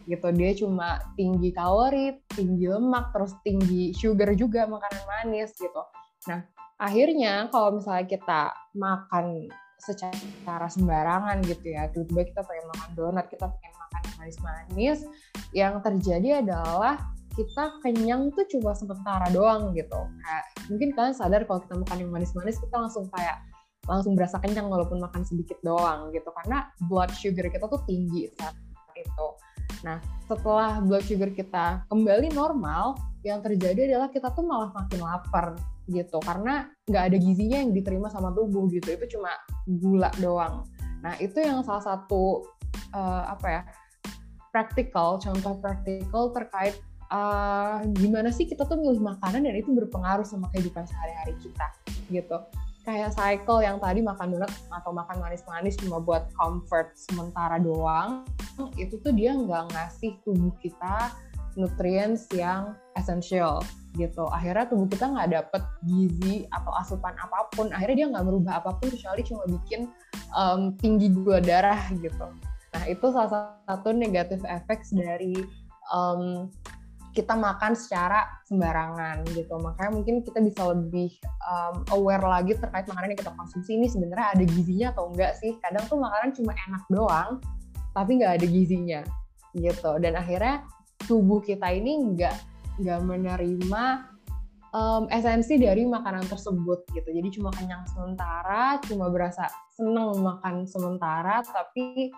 gitu. 0.07 0.27
Dia 0.33 0.51
cuma 0.55 1.03
tinggi 1.19 1.51
kalori 1.53 2.17
tinggi 2.33 2.67
lemak 2.71 3.13
terus 3.13 3.35
tinggi 3.43 3.93
sugar 3.93 4.33
juga 4.39 4.65
makanan 4.71 5.05
manis 5.07 5.53
gitu. 5.59 5.83
Nah 6.31 6.47
akhirnya 6.79 7.49
kalau 7.51 7.79
misalnya 7.79 8.07
kita 8.07 8.43
makan 8.77 9.51
secara 9.77 10.67
sembarangan 10.73 11.45
gitu 11.45 11.69
ya 11.69 11.89
tiba-tiba 11.93 12.33
kita 12.33 12.41
pengen 12.49 12.67
makan 12.73 12.91
donat 12.97 13.27
kita 13.29 13.45
pengen 13.45 13.75
makan 13.77 14.03
manis-manis 14.17 14.99
yang 15.53 15.79
terjadi 15.85 16.41
adalah 16.41 16.97
kita 17.37 17.77
kenyang 17.85 18.33
tuh 18.33 18.49
cuma 18.49 18.73
sementara 18.73 19.29
doang 19.29 19.77
gitu. 19.77 20.01
Kayak 20.25 20.45
mungkin 20.73 20.89
kalian 20.97 21.15
sadar 21.15 21.45
kalau 21.45 21.61
kita 21.61 21.75
makan 21.85 21.97
yang 22.01 22.11
manis-manis 22.11 22.57
kita 22.57 22.77
langsung 22.81 23.05
kayak 23.13 23.37
langsung 23.87 24.17
berasa 24.17 24.41
kenyang 24.41 24.67
walaupun 24.73 24.99
makan 24.99 25.23
sedikit 25.23 25.61
doang 25.61 26.09
gitu. 26.17 26.33
Karena 26.33 26.73
blood 26.89 27.13
sugar 27.13 27.53
kita 27.53 27.69
tuh 27.69 27.85
tinggi 27.85 28.33
saat 28.41 28.57
itu 28.97 29.29
Nah, 29.85 30.01
setelah 30.29 30.81
blood 30.81 31.05
sugar 31.05 31.31
kita 31.35 31.85
kembali 31.91 32.33
normal, 32.33 32.97
yang 33.27 33.43
terjadi 33.43 33.91
adalah 33.91 34.09
kita 34.09 34.31
tuh 34.31 34.47
malah 34.47 34.71
makin 34.71 35.03
lapar 35.03 35.59
gitu. 35.91 36.23
Karena 36.23 36.71
nggak 36.87 37.05
ada 37.13 37.17
gizinya 37.19 37.59
yang 37.61 37.75
diterima 37.75 38.07
sama 38.09 38.31
tubuh 38.31 38.71
gitu. 38.71 38.95
Itu 38.95 39.19
cuma 39.19 39.35
gula 39.67 40.11
doang. 40.23 40.63
Nah 41.03 41.19
itu 41.19 41.43
yang 41.43 41.61
salah 41.67 41.83
satu 41.83 42.47
uh, 42.95 43.25
apa 43.29 43.47
ya 43.47 43.63
praktikal 44.55 45.21
contoh 45.21 45.61
praktikal 45.61 46.33
terkait 46.33 46.81
uh, 47.13 47.85
gimana 48.01 48.33
sih 48.33 48.49
kita 48.49 48.65
tuh 48.65 48.81
milih 48.81 49.05
makanan 49.05 49.45
dan 49.45 49.55
itu 49.55 49.69
berpengaruh 49.75 50.25
sama 50.25 50.49
kehidupan 50.55 50.89
sehari-hari 50.89 51.35
kita 51.45 51.67
gitu 52.09 52.39
kayak 52.87 53.11
cycle 53.19 53.59
yang 53.59 53.83
tadi 53.83 53.99
makan 53.99 54.39
donat 54.39 54.53
atau 54.71 54.95
makan 54.95 55.19
manis-manis 55.19 55.75
cuma 55.83 55.99
buat 55.99 56.31
comfort 56.39 56.95
sementara 56.95 57.59
doang 57.59 58.23
itu 58.79 58.97
tuh 59.03 59.11
dia 59.11 59.35
nggak 59.35 59.75
ngasih 59.75 60.15
tubuh 60.23 60.55
kita 60.63 61.11
nutrients 61.59 62.29
yang 62.37 62.77
essential 62.95 63.65
gitu. 63.97 64.29
Akhirnya 64.29 64.69
tubuh 64.69 64.87
kita 64.87 65.09
nggak 65.09 65.29
dapet 65.33 65.63
gizi 65.89 66.45
atau 66.53 66.69
asupan 66.77 67.17
apa 67.17 67.49
pun. 67.57 67.73
Akhirnya 67.73 67.97
dia 68.05 68.07
nggak 68.13 68.27
merubah 68.29 68.61
apa 68.61 68.77
pun 68.77 68.93
kecuali 68.93 69.25
cuma 69.25 69.43
bikin 69.49 69.89
um, 70.37 70.77
tinggi 70.77 71.09
gula 71.11 71.41
darah 71.41 71.81
gitu. 71.97 72.29
Nah 72.77 72.83
itu 72.85 73.07
salah 73.09 73.57
satu 73.65 73.97
negatif 73.97 74.45
efek 74.45 74.85
dari 74.93 75.33
um, 75.91 76.53
kita 77.17 77.33
makan 77.33 77.73
secara 77.73 78.45
sembarangan 78.45 79.25
gitu. 79.33 79.57
Makanya 79.57 79.91
mungkin 79.97 80.21
kita 80.21 80.45
bisa 80.45 80.69
lebih 80.69 81.17
um, 81.49 81.81
aware 81.97 82.21
lagi 82.21 82.53
terkait 82.53 82.85
makanan 82.85 83.17
yang 83.17 83.21
kita 83.25 83.33
konsumsi 83.33 83.81
ini 83.81 83.89
sebenarnya 83.89 84.37
ada 84.37 84.45
gizinya 84.45 84.93
atau 84.93 85.09
enggak 85.09 85.33
sih? 85.41 85.57
Kadang 85.65 85.89
tuh 85.89 85.97
makanan 85.97 86.37
cuma 86.37 86.53
enak 86.53 86.85
doang 86.93 87.31
tapi 87.97 88.21
nggak 88.21 88.33
ada 88.37 88.47
gizinya 88.47 89.01
gitu. 89.57 89.97
Dan 89.97 90.21
akhirnya 90.21 90.69
tubuh 91.09 91.41
kita 91.41 91.73
ini 91.73 91.97
nggak 92.13 92.37
nggak 92.85 93.01
menerima 93.01 93.85
um, 94.77 95.09
esensi 95.09 95.57
dari 95.57 95.89
makanan 95.89 96.29
tersebut 96.29 96.85
gitu. 96.93 97.09
Jadi 97.09 97.29
cuma 97.41 97.49
kenyang 97.57 97.89
sementara 97.89 98.77
cuma 98.85 99.09
berasa 99.09 99.49
seneng 99.73 100.21
makan 100.21 100.69
sementara 100.69 101.41
tapi 101.41 102.13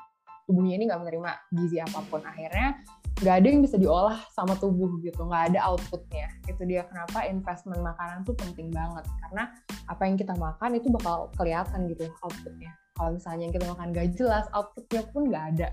tubuhnya 0.51 0.75
ini 0.81 0.91
nggak 0.91 1.01
menerima 1.07 1.31
gizi 1.55 1.79
apa 1.79 2.03
pun. 2.11 2.27
Akhirnya 2.27 2.83
nggak 3.19 3.35
ada 3.43 3.47
yang 3.51 3.63
bisa 3.67 3.75
diolah 3.75 4.19
sama 4.31 4.55
tubuh 4.63 4.95
gitu 5.03 5.27
nggak 5.27 5.55
ada 5.55 5.61
outputnya. 5.67 6.31
Itu 6.47 6.63
dia 6.63 6.87
kenapa 6.87 7.27
investment 7.27 7.83
makanan 7.83 8.23
tuh 8.23 8.35
penting 8.39 8.71
banget. 8.71 9.05
Karena 9.27 9.51
apa 9.91 10.03
yang 10.07 10.15
kita 10.15 10.35
makan 10.39 10.79
itu 10.79 10.87
bakal 10.95 11.27
kelihatan 11.35 11.91
gitu 11.91 12.07
outputnya. 12.23 12.71
Kalau 12.95 13.15
misalnya 13.15 13.43
yang 13.47 13.55
kita 13.55 13.67
makan 13.71 13.87
gak 13.95 14.09
jelas 14.19 14.47
outputnya 14.55 15.03
pun 15.11 15.23
nggak 15.31 15.45
ada. 15.55 15.69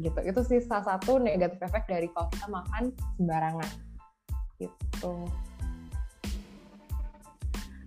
Gitu. 0.00 0.20
Itu 0.24 0.40
sih 0.44 0.60
salah 0.64 0.96
satu 0.96 1.20
negatif 1.20 1.60
efek 1.60 1.84
dari 1.88 2.08
kalau 2.12 2.28
kita 2.32 2.46
makan 2.48 2.82
sembarangan. 3.20 3.70
Gitu. 4.60 5.14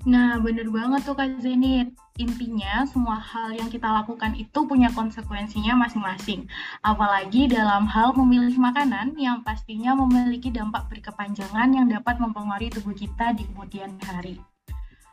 Nah, 0.09 0.41
bener 0.41 0.65
banget 0.73 1.01
tuh 1.05 1.13
Kak 1.13 1.37
Zenit. 1.41 1.93
Intinya, 2.21 2.85
semua 2.85 3.17
hal 3.17 3.57
yang 3.57 3.65
kita 3.65 3.89
lakukan 3.89 4.37
itu 4.37 4.69
punya 4.69 4.93
konsekuensinya 4.93 5.73
masing-masing. 5.73 6.45
Apalagi 6.85 7.49
dalam 7.49 7.89
hal 7.89 8.13
memilih 8.13 8.61
makanan 8.61 9.17
yang 9.17 9.41
pastinya 9.41 9.97
memiliki 9.97 10.53
dampak 10.53 10.85
berkepanjangan 10.85 11.73
yang 11.73 11.89
dapat 11.89 12.21
mempengaruhi 12.21 12.69
tubuh 12.69 12.93
kita 12.93 13.33
di 13.33 13.49
kemudian 13.49 13.97
hari. 14.05 14.37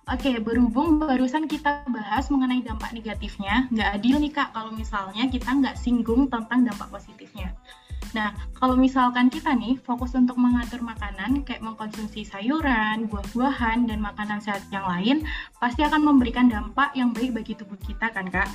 Oke, 0.09 0.37
berhubung 0.37 1.01
barusan 1.01 1.49
kita 1.49 1.89
bahas 1.89 2.29
mengenai 2.29 2.61
dampak 2.61 2.93
negatifnya, 2.93 3.73
nggak 3.73 3.89
adil 4.01 4.17
nih 4.21 4.33
Kak 4.33 4.53
kalau 4.53 4.73
misalnya 4.77 5.29
kita 5.33 5.49
nggak 5.49 5.81
singgung 5.81 6.29
tentang 6.29 6.65
dampak 6.65 6.93
positifnya. 6.93 7.57
Nah, 8.17 8.33
kalau 8.57 8.73
misalkan 8.73 9.29
kita 9.29 9.53
nih 9.53 9.77
fokus 9.85 10.17
untuk 10.17 10.41
mengatur 10.41 10.81
makanan, 10.81 11.45
kayak 11.45 11.61
mengkonsumsi 11.61 12.25
sayuran, 12.25 13.05
buah-buahan, 13.13 13.85
dan 13.85 14.01
makanan 14.01 14.41
sehat 14.41 14.65
yang 14.73 14.89
lain, 14.89 15.29
pasti 15.61 15.85
akan 15.85 16.09
memberikan 16.09 16.49
dampak 16.49 16.89
yang 16.97 17.13
baik 17.13 17.37
bagi 17.37 17.53
tubuh 17.53 17.77
kita 17.85 18.09
kan 18.09 18.33
Kak? 18.33 18.49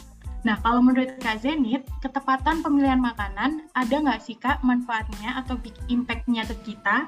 Nah, 0.44 0.58
kalau 0.60 0.82
menurut 0.82 1.22
Kak 1.22 1.40
Zenit, 1.46 1.86
ketepatan 2.02 2.66
pemilihan 2.66 3.00
makanan, 3.00 3.70
ada 3.78 3.96
nggak 3.96 4.26
sih 4.26 4.36
Kak 4.36 4.66
manfaatnya 4.66 5.40
atau 5.40 5.56
impact-nya 5.88 6.44
ke 6.50 6.56
kita? 6.74 7.08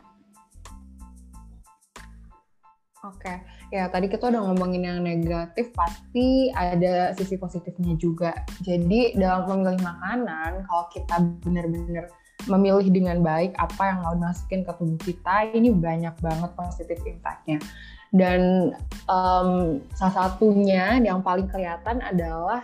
Oke, 3.06 3.38
ya 3.70 3.86
tadi 3.86 4.10
kita 4.10 4.34
udah 4.34 4.50
ngomongin 4.50 4.82
yang 4.82 5.06
negatif, 5.06 5.70
pasti 5.78 6.50
ada 6.58 7.14
sisi 7.14 7.38
positifnya 7.38 7.94
juga. 8.02 8.34
Jadi 8.66 9.14
dalam 9.14 9.46
memilih 9.46 9.78
makanan, 9.78 10.66
kalau 10.66 10.86
kita 10.90 11.16
benar-benar 11.46 12.10
memilih 12.46 12.88
dengan 12.94 13.22
baik 13.22 13.58
apa 13.58 13.94
yang 13.94 14.00
mau 14.06 14.16
masukin 14.18 14.62
ke 14.62 14.72
tubuh 14.78 15.00
kita 15.02 15.50
ini 15.54 15.74
banyak 15.74 16.16
banget 16.22 16.52
positif 16.54 16.98
impactnya. 17.06 17.60
Dan 18.16 18.72
um, 19.12 19.82
salah 19.98 20.16
satunya 20.16 21.02
yang 21.02 21.20
paling 21.20 21.52
kelihatan 21.52 22.00
adalah 22.00 22.64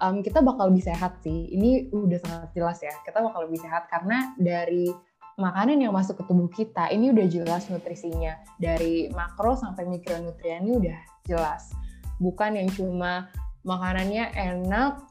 um, 0.00 0.24
kita 0.24 0.40
bakal 0.40 0.72
lebih 0.72 0.86
sehat 0.86 1.20
sih. 1.20 1.52
Ini 1.52 1.92
udah 1.92 2.18
sangat 2.22 2.48
jelas 2.56 2.78
ya 2.80 2.94
kita 3.04 3.20
bakal 3.20 3.44
lebih 3.44 3.60
sehat 3.60 3.90
karena 3.92 4.32
dari 4.40 4.88
makanan 5.36 5.84
yang 5.84 5.92
masuk 5.92 6.16
ke 6.16 6.24
tubuh 6.24 6.48
kita 6.48 6.88
ini 6.88 7.12
udah 7.12 7.26
jelas 7.28 7.68
nutrisinya. 7.68 8.40
Dari 8.56 9.12
makro 9.12 9.58
sampai 9.58 9.84
mikronutrien 9.84 10.64
ini 10.64 10.72
udah 10.80 10.98
jelas. 11.28 11.74
Bukan 12.16 12.56
yang 12.56 12.72
cuma 12.72 13.28
makanannya 13.66 14.32
enak 14.32 15.02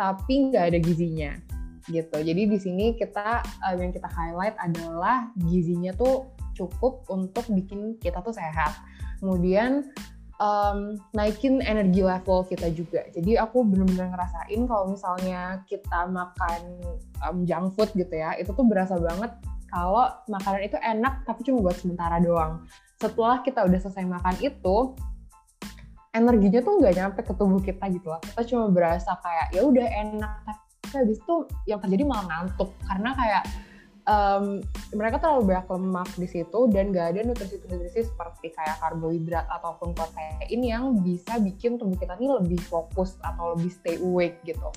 tapi 0.00 0.48
nggak 0.48 0.72
ada 0.72 0.78
gizinya 0.80 1.36
gitu. 1.88 2.16
Jadi 2.20 2.42
di 2.50 2.58
sini 2.60 2.86
kita 2.98 3.40
uh, 3.40 3.74
yang 3.76 3.94
kita 3.94 4.08
highlight 4.10 4.56
adalah 4.60 5.32
gizinya 5.40 5.94
tuh 5.96 6.28
cukup 6.52 7.08
untuk 7.08 7.46
bikin 7.48 7.96
kita 7.96 8.20
tuh 8.20 8.34
sehat. 8.34 8.76
Kemudian 9.20 9.88
um, 10.40 10.96
naikin 11.12 11.60
energi 11.62 12.02
level 12.02 12.44
kita 12.48 12.72
juga. 12.72 13.06
Jadi 13.12 13.36
aku 13.36 13.62
bener-bener 13.64 14.10
ngerasain 14.10 14.60
kalau 14.66 14.92
misalnya 14.92 15.62
kita 15.68 16.08
makan 16.08 16.60
um, 17.24 17.44
junk 17.44 17.76
food 17.76 17.92
gitu 17.94 18.14
ya, 18.16 18.34
itu 18.40 18.50
tuh 18.50 18.66
berasa 18.66 18.96
banget 18.96 19.30
kalau 19.70 20.10
makanan 20.26 20.66
itu 20.66 20.76
enak 20.82 21.22
tapi 21.22 21.46
cuma 21.46 21.70
buat 21.70 21.78
sementara 21.78 22.18
doang. 22.18 22.66
Setelah 22.98 23.40
kita 23.46 23.64
udah 23.64 23.78
selesai 23.78 24.04
makan 24.04 24.36
itu, 24.42 24.76
energinya 26.10 26.60
tuh 26.60 26.74
nggak 26.82 26.94
nyampe 26.98 27.20
ke 27.22 27.32
tubuh 27.38 27.62
kita 27.62 27.86
gitu 27.88 28.10
loh. 28.10 28.20
Kita 28.20 28.42
cuma 28.50 28.66
berasa 28.68 29.14
kayak 29.22 29.54
ya 29.54 29.62
udah 29.62 29.86
enak 29.86 30.58
habis 30.94 31.18
itu 31.22 31.36
yang 31.70 31.78
terjadi 31.78 32.02
malah 32.06 32.26
ngantuk 32.26 32.70
karena 32.86 33.10
kayak 33.14 33.44
um, 34.10 34.44
mereka 34.96 35.22
terlalu 35.22 35.54
banyak 35.54 35.66
lemak 35.70 36.10
di 36.18 36.28
situ 36.28 36.60
dan 36.72 36.90
gak 36.90 37.14
ada 37.14 37.20
nutrisi-nutrisi 37.26 38.10
seperti 38.10 38.50
kayak 38.54 38.76
karbohidrat 38.82 39.46
ataupun 39.60 39.94
protein 39.94 40.60
yang 40.60 40.98
bisa 41.00 41.38
bikin 41.38 41.78
tubuh 41.78 41.96
kita 41.98 42.18
ini 42.18 42.28
lebih 42.30 42.60
fokus 42.66 43.16
atau 43.22 43.54
lebih 43.54 43.70
stay 43.70 43.96
awake 44.00 44.38
gitu. 44.42 44.70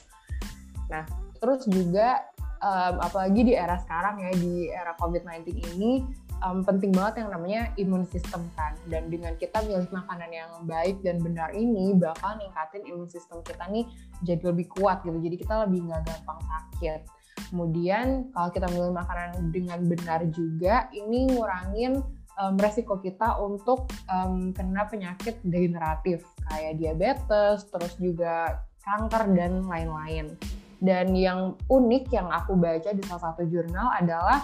Nah, 0.91 1.07
terus 1.41 1.65
juga 1.65 2.21
um, 2.61 2.95
apalagi 3.01 3.41
di 3.41 3.53
era 3.57 3.79
sekarang 3.81 4.21
ya 4.21 4.31
di 4.37 4.69
era 4.69 4.93
COVID-19 5.01 5.49
ini 5.75 6.05
um, 6.43 6.61
penting 6.61 6.91
banget 6.91 7.23
yang 7.23 7.29
namanya 7.31 7.61
imun 7.79 8.03
sistem 8.05 8.43
kan. 8.53 8.75
Dan 8.91 9.07
dengan 9.07 9.33
kita 9.39 9.63
milih 9.63 9.87
makanan 9.89 10.29
yang 10.29 10.51
baik 10.67 10.99
dan 11.01 11.17
benar 11.23 11.55
ini 11.55 11.95
bakal 11.95 12.35
ningkatin 12.37 12.83
imun 12.85 13.07
sistem 13.07 13.39
kita 13.41 13.63
nih 13.71 13.87
jadi 14.21 14.43
lebih 14.51 14.67
kuat 14.75 15.01
gitu. 15.07 15.17
Jadi 15.17 15.35
kita 15.39 15.65
lebih 15.65 15.89
nggak 15.89 16.01
gampang 16.03 16.39
sakit. 16.43 17.01
Kemudian 17.49 18.29
kalau 18.35 18.49
kita 18.53 18.67
milih 18.69 18.93
makanan 18.93 19.49
dengan 19.49 19.79
benar 19.87 20.21
juga 20.29 20.91
ini 20.93 21.33
ngurangin 21.33 22.03
um, 22.37 22.55
resiko 22.59 22.99
kita 23.01 23.41
untuk 23.41 23.89
um, 24.09 24.53
kena 24.53 24.85
penyakit 24.85 25.41
degeneratif 25.41 26.25
kayak 26.49 26.77
diabetes 26.77 27.65
terus 27.71 27.93
juga 27.97 28.61
kanker 28.83 29.33
dan 29.33 29.63
lain-lain. 29.65 30.35
Dan 30.83 31.15
yang 31.15 31.55
unik 31.71 32.11
yang 32.11 32.27
aku 32.27 32.59
baca 32.59 32.91
di 32.91 32.99
salah 33.07 33.31
satu 33.31 33.47
jurnal 33.47 33.87
adalah 33.95 34.43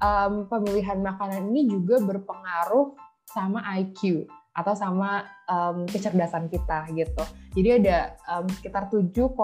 um, 0.00 0.48
pemilihan 0.48 1.00
makanan 1.00 1.52
ini 1.52 1.68
juga 1.70 2.00
berpengaruh 2.02 2.96
sama 3.26 3.62
IQ 3.80 4.28
atau 4.56 4.72
sama 4.72 5.28
um, 5.52 5.84
kecerdasan 5.84 6.48
kita 6.48 6.88
gitu. 6.96 7.24
Jadi 7.52 7.84
ada 7.84 8.16
um, 8.24 8.48
sekitar 8.48 8.88
7,3 8.88 9.36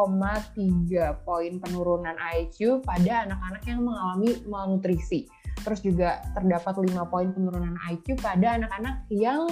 poin 1.28 1.52
penurunan 1.60 2.16
IQ 2.32 2.80
pada 2.80 3.28
anak-anak 3.28 3.62
yang 3.68 3.84
mengalami 3.84 4.40
malnutrisi. 4.48 5.28
Terus 5.60 5.84
juga 5.84 6.24
terdapat 6.32 6.80
5 6.80 7.12
poin 7.12 7.28
penurunan 7.28 7.76
IQ 7.92 8.16
pada 8.24 8.56
anak-anak 8.56 9.04
yang 9.12 9.44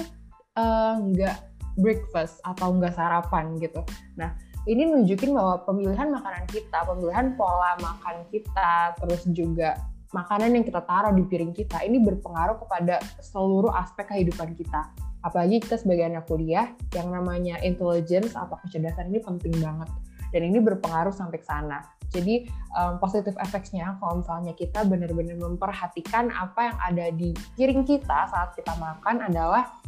nggak 1.12 1.36
uh, 1.36 1.44
breakfast 1.76 2.40
atau 2.42 2.72
nggak 2.80 2.96
sarapan 2.96 3.52
gitu. 3.60 3.84
Nah, 4.16 4.32
ini 4.64 4.88
nunjukin 4.88 5.32
bahwa 5.36 5.60
pemilihan 5.64 6.08
makanan 6.08 6.44
kita, 6.48 6.84
pemilihan 6.88 7.36
pola 7.36 7.76
makan 7.80 8.28
kita, 8.32 8.96
terus 8.96 9.24
juga 9.32 9.76
makanan 10.10 10.58
yang 10.58 10.64
kita 10.66 10.82
taruh 10.82 11.14
di 11.14 11.22
piring 11.22 11.54
kita 11.54 11.86
ini 11.86 12.02
berpengaruh 12.02 12.58
kepada 12.66 12.98
seluruh 13.22 13.70
aspek 13.74 14.10
kehidupan 14.10 14.58
kita. 14.58 14.90
Apalagi 15.22 15.62
kita 15.62 15.76
sebagai 15.78 16.08
anak 16.10 16.26
kuliah, 16.26 16.72
yang 16.96 17.12
namanya 17.12 17.60
intelligence 17.62 18.34
atau 18.34 18.56
kecerdasan 18.66 19.12
ini 19.12 19.20
penting 19.22 19.54
banget. 19.60 19.88
Dan 20.30 20.46
ini 20.46 20.58
berpengaruh 20.62 21.12
sampai 21.14 21.38
ke 21.42 21.46
sana. 21.46 21.82
Jadi 22.10 22.50
um, 22.74 22.98
positif 22.98 23.38
efeknya 23.38 23.94
kalau 24.02 24.18
misalnya 24.18 24.50
kita 24.58 24.82
benar-benar 24.82 25.38
memperhatikan 25.38 26.26
apa 26.34 26.74
yang 26.74 26.78
ada 26.82 27.06
di 27.14 27.30
piring 27.54 27.86
kita 27.86 28.26
saat 28.26 28.50
kita 28.58 28.74
makan 28.82 29.30
adalah 29.30 29.78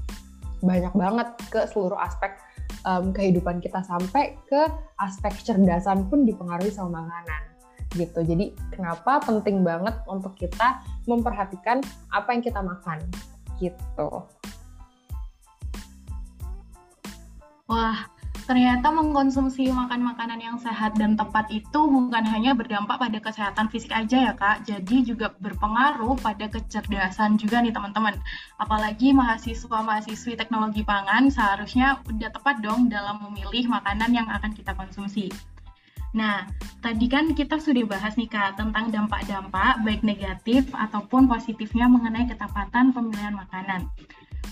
banyak 0.63 0.95
banget 0.95 1.29
ke 1.51 1.67
seluruh 1.67 1.99
aspek 1.99 2.39
um, 2.87 3.11
kehidupan 3.11 3.59
kita 3.59 3.83
sampai 3.83 4.39
ke 4.47 4.63
aspek 5.03 5.35
kecerdasan 5.35 6.07
pun 6.07 6.23
dipengaruhi 6.23 6.71
sama 6.71 7.03
makanan 7.03 7.52
gitu. 7.95 8.21
Jadi 8.25 8.57
kenapa 8.73 9.21
penting 9.23 9.63
banget 9.63 9.95
untuk 10.09 10.35
kita 10.37 10.81
memperhatikan 11.05 11.81
apa 12.13 12.29
yang 12.33 12.43
kita 12.43 12.61
makan 12.61 12.99
gitu. 13.63 14.27
Wah, 17.71 18.05
ternyata 18.45 18.93
mengkonsumsi 18.93 19.73
makan 19.73 20.05
makanan 20.05 20.37
yang 20.43 20.61
sehat 20.61 20.93
dan 21.01 21.17
tepat 21.17 21.49
itu 21.49 21.81
bukan 21.89 22.21
hanya 22.27 22.53
berdampak 22.53 23.01
pada 23.01 23.17
kesehatan 23.17 23.73
fisik 23.73 23.95
aja 23.97 24.29
ya 24.29 24.33
kak, 24.37 24.69
jadi 24.69 24.97
juga 25.07 25.33
berpengaruh 25.41 26.21
pada 26.21 26.53
kecerdasan 26.53 27.41
juga 27.41 27.65
nih 27.65 27.73
teman-teman. 27.73 28.19
Apalagi 28.61 29.17
mahasiswa-mahasiswi 29.17 30.37
teknologi 30.37 30.85
pangan 30.85 31.33
seharusnya 31.33 32.03
udah 32.05 32.29
tepat 32.29 32.61
dong 32.61 32.93
dalam 32.93 33.25
memilih 33.25 33.73
makanan 33.73 34.11
yang 34.13 34.29
akan 34.29 34.53
kita 34.53 34.77
konsumsi. 34.77 35.33
Nah, 36.13 36.45
tadi 36.85 37.09
kan 37.09 37.33
kita 37.33 37.57
sudah 37.57 37.89
bahas 37.89 38.17
nih 38.21 38.29
Kak 38.29 38.61
tentang 38.61 38.93
dampak-dampak 38.93 39.81
baik 39.81 40.05
negatif 40.05 40.69
ataupun 40.77 41.25
positifnya 41.25 41.89
mengenai 41.89 42.29
ketepatan 42.29 42.93
pemilihan 42.93 43.33
makanan. 43.33 43.89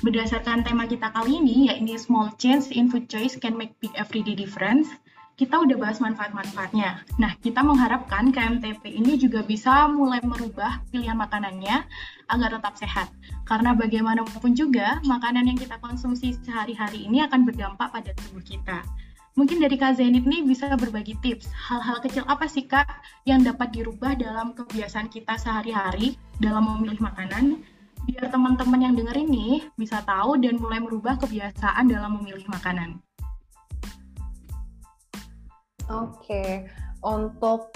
Berdasarkan 0.01 0.65
tema 0.65 0.89
kita 0.89 1.13
kali 1.13 1.37
ini, 1.45 1.69
yakni 1.69 2.01
Small 2.01 2.33
Change 2.41 2.73
in 2.73 2.89
Food 2.89 3.13
Choice 3.13 3.37
Can 3.37 3.61
Make 3.61 3.77
Big 3.85 3.93
Everyday 3.93 4.33
Difference, 4.33 4.89
kita 5.37 5.61
udah 5.61 5.77
bahas 5.77 6.01
manfaat-manfaatnya. 6.01 7.05
Nah, 7.21 7.33
kita 7.45 7.65
mengharapkan 7.65 8.33
KMTP 8.33 8.93
ini 8.93 9.21
juga 9.21 9.45
bisa 9.45 9.89
mulai 9.89 10.21
merubah 10.25 10.81
pilihan 10.89 11.17
makanannya 11.17 11.85
agar 12.29 12.51
tetap 12.57 12.77
sehat. 12.81 13.09
Karena 13.45 13.77
bagaimanapun 13.77 14.57
juga, 14.57 15.01
makanan 15.05 15.49
yang 15.49 15.57
kita 15.61 15.77
konsumsi 15.81 16.37
sehari-hari 16.45 17.05
ini 17.05 17.25
akan 17.25 17.49
berdampak 17.49 17.89
pada 17.89 18.13
tubuh 18.17 18.45
kita. 18.45 18.85
Mungkin 19.39 19.63
dari 19.63 19.79
Kak 19.79 19.95
Zenit 19.95 20.27
nih 20.27 20.43
bisa 20.43 20.67
berbagi 20.75 21.15
tips, 21.23 21.47
hal-hal 21.55 22.03
kecil 22.03 22.27
apa 22.27 22.51
sih 22.51 22.67
Kak 22.67 22.87
yang 23.31 23.47
dapat 23.47 23.71
dirubah 23.71 24.19
dalam 24.19 24.59
kebiasaan 24.59 25.07
kita 25.07 25.39
sehari-hari 25.39 26.19
dalam 26.43 26.67
memilih 26.67 26.99
makanan, 26.99 27.63
biar 28.11 28.27
teman-teman 28.27 28.91
yang 28.91 28.95
denger 28.99 29.15
ini 29.23 29.63
bisa 29.79 30.03
tahu 30.03 30.35
dan 30.43 30.59
mulai 30.59 30.83
merubah 30.83 31.15
kebiasaan 31.23 31.87
dalam 31.87 32.19
memilih 32.19 32.43
makanan. 32.51 32.99
Oke, 35.87 36.11
okay. 36.27 36.51
untuk 37.07 37.71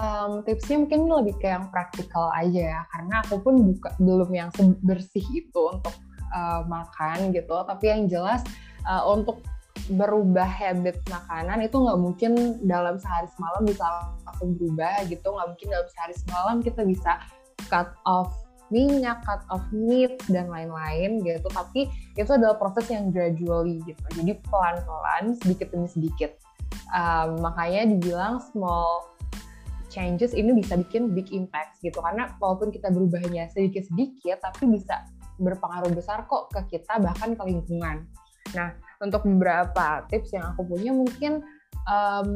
um, 0.00 0.40
tipsnya 0.48 0.80
mungkin 0.80 1.04
lebih 1.04 1.36
ke 1.36 1.52
yang 1.52 1.68
praktikal 1.68 2.32
aja 2.32 2.80
ya, 2.80 2.80
karena 2.96 3.20
aku 3.28 3.44
pun 3.44 3.60
buka, 3.60 3.92
belum 4.00 4.30
yang 4.32 4.48
bersih 4.80 5.24
itu 5.36 5.60
untuk 5.68 5.92
uh, 6.32 6.64
makan 6.64 7.28
gitu, 7.36 7.56
tapi 7.68 7.92
yang 7.92 8.08
jelas 8.08 8.40
uh, 8.88 9.04
untuk 9.04 9.44
berubah 9.88 10.44
habit 10.44 11.00
makanan 11.08 11.64
itu 11.64 11.76
nggak 11.80 11.98
mungkin 11.98 12.32
dalam 12.68 13.00
sehari 13.00 13.28
semalam 13.32 13.62
bisa 13.64 13.84
langsung 14.28 14.54
berubah 14.56 15.04
gitu. 15.08 15.26
Nggak 15.32 15.48
mungkin 15.56 15.68
dalam 15.72 15.88
sehari 15.88 16.14
semalam 16.16 16.56
kita 16.60 16.80
bisa 16.84 17.12
cut 17.72 17.90
off 18.04 18.32
minyak, 18.68 19.24
cut 19.24 19.40
off 19.48 19.64
meat 19.72 20.20
dan 20.28 20.52
lain-lain 20.52 21.24
gitu. 21.24 21.48
Tapi 21.48 21.88
itu 22.16 22.30
adalah 22.30 22.60
proses 22.60 22.88
yang 22.92 23.08
gradually 23.08 23.80
gitu. 23.88 24.04
Jadi 24.12 24.36
pelan-pelan 24.48 25.36
sedikit 25.40 25.72
demi 25.72 25.88
sedikit. 25.88 26.36
Um, 26.92 27.40
makanya 27.44 27.88
dibilang 27.96 28.40
small 28.40 29.12
changes 29.88 30.36
ini 30.36 30.52
bisa 30.52 30.76
bikin 30.76 31.16
big 31.16 31.32
impact 31.32 31.80
gitu. 31.80 31.96
Karena 32.00 32.28
walaupun 32.36 32.68
kita 32.68 32.92
berubahnya 32.92 33.48
sedikit-sedikit 33.52 34.44
tapi 34.44 34.68
bisa 34.68 35.08
berpengaruh 35.40 35.94
besar 35.94 36.28
kok 36.28 36.52
ke 36.52 36.76
kita 36.76 37.00
bahkan 37.00 37.32
ke 37.32 37.42
lingkungan. 37.46 38.04
Nah 38.52 38.87
untuk 38.98 39.22
beberapa 39.26 40.04
tips 40.10 40.34
yang 40.34 40.54
aku 40.54 40.66
punya 40.66 40.90
mungkin 40.90 41.42
um, 41.86 42.34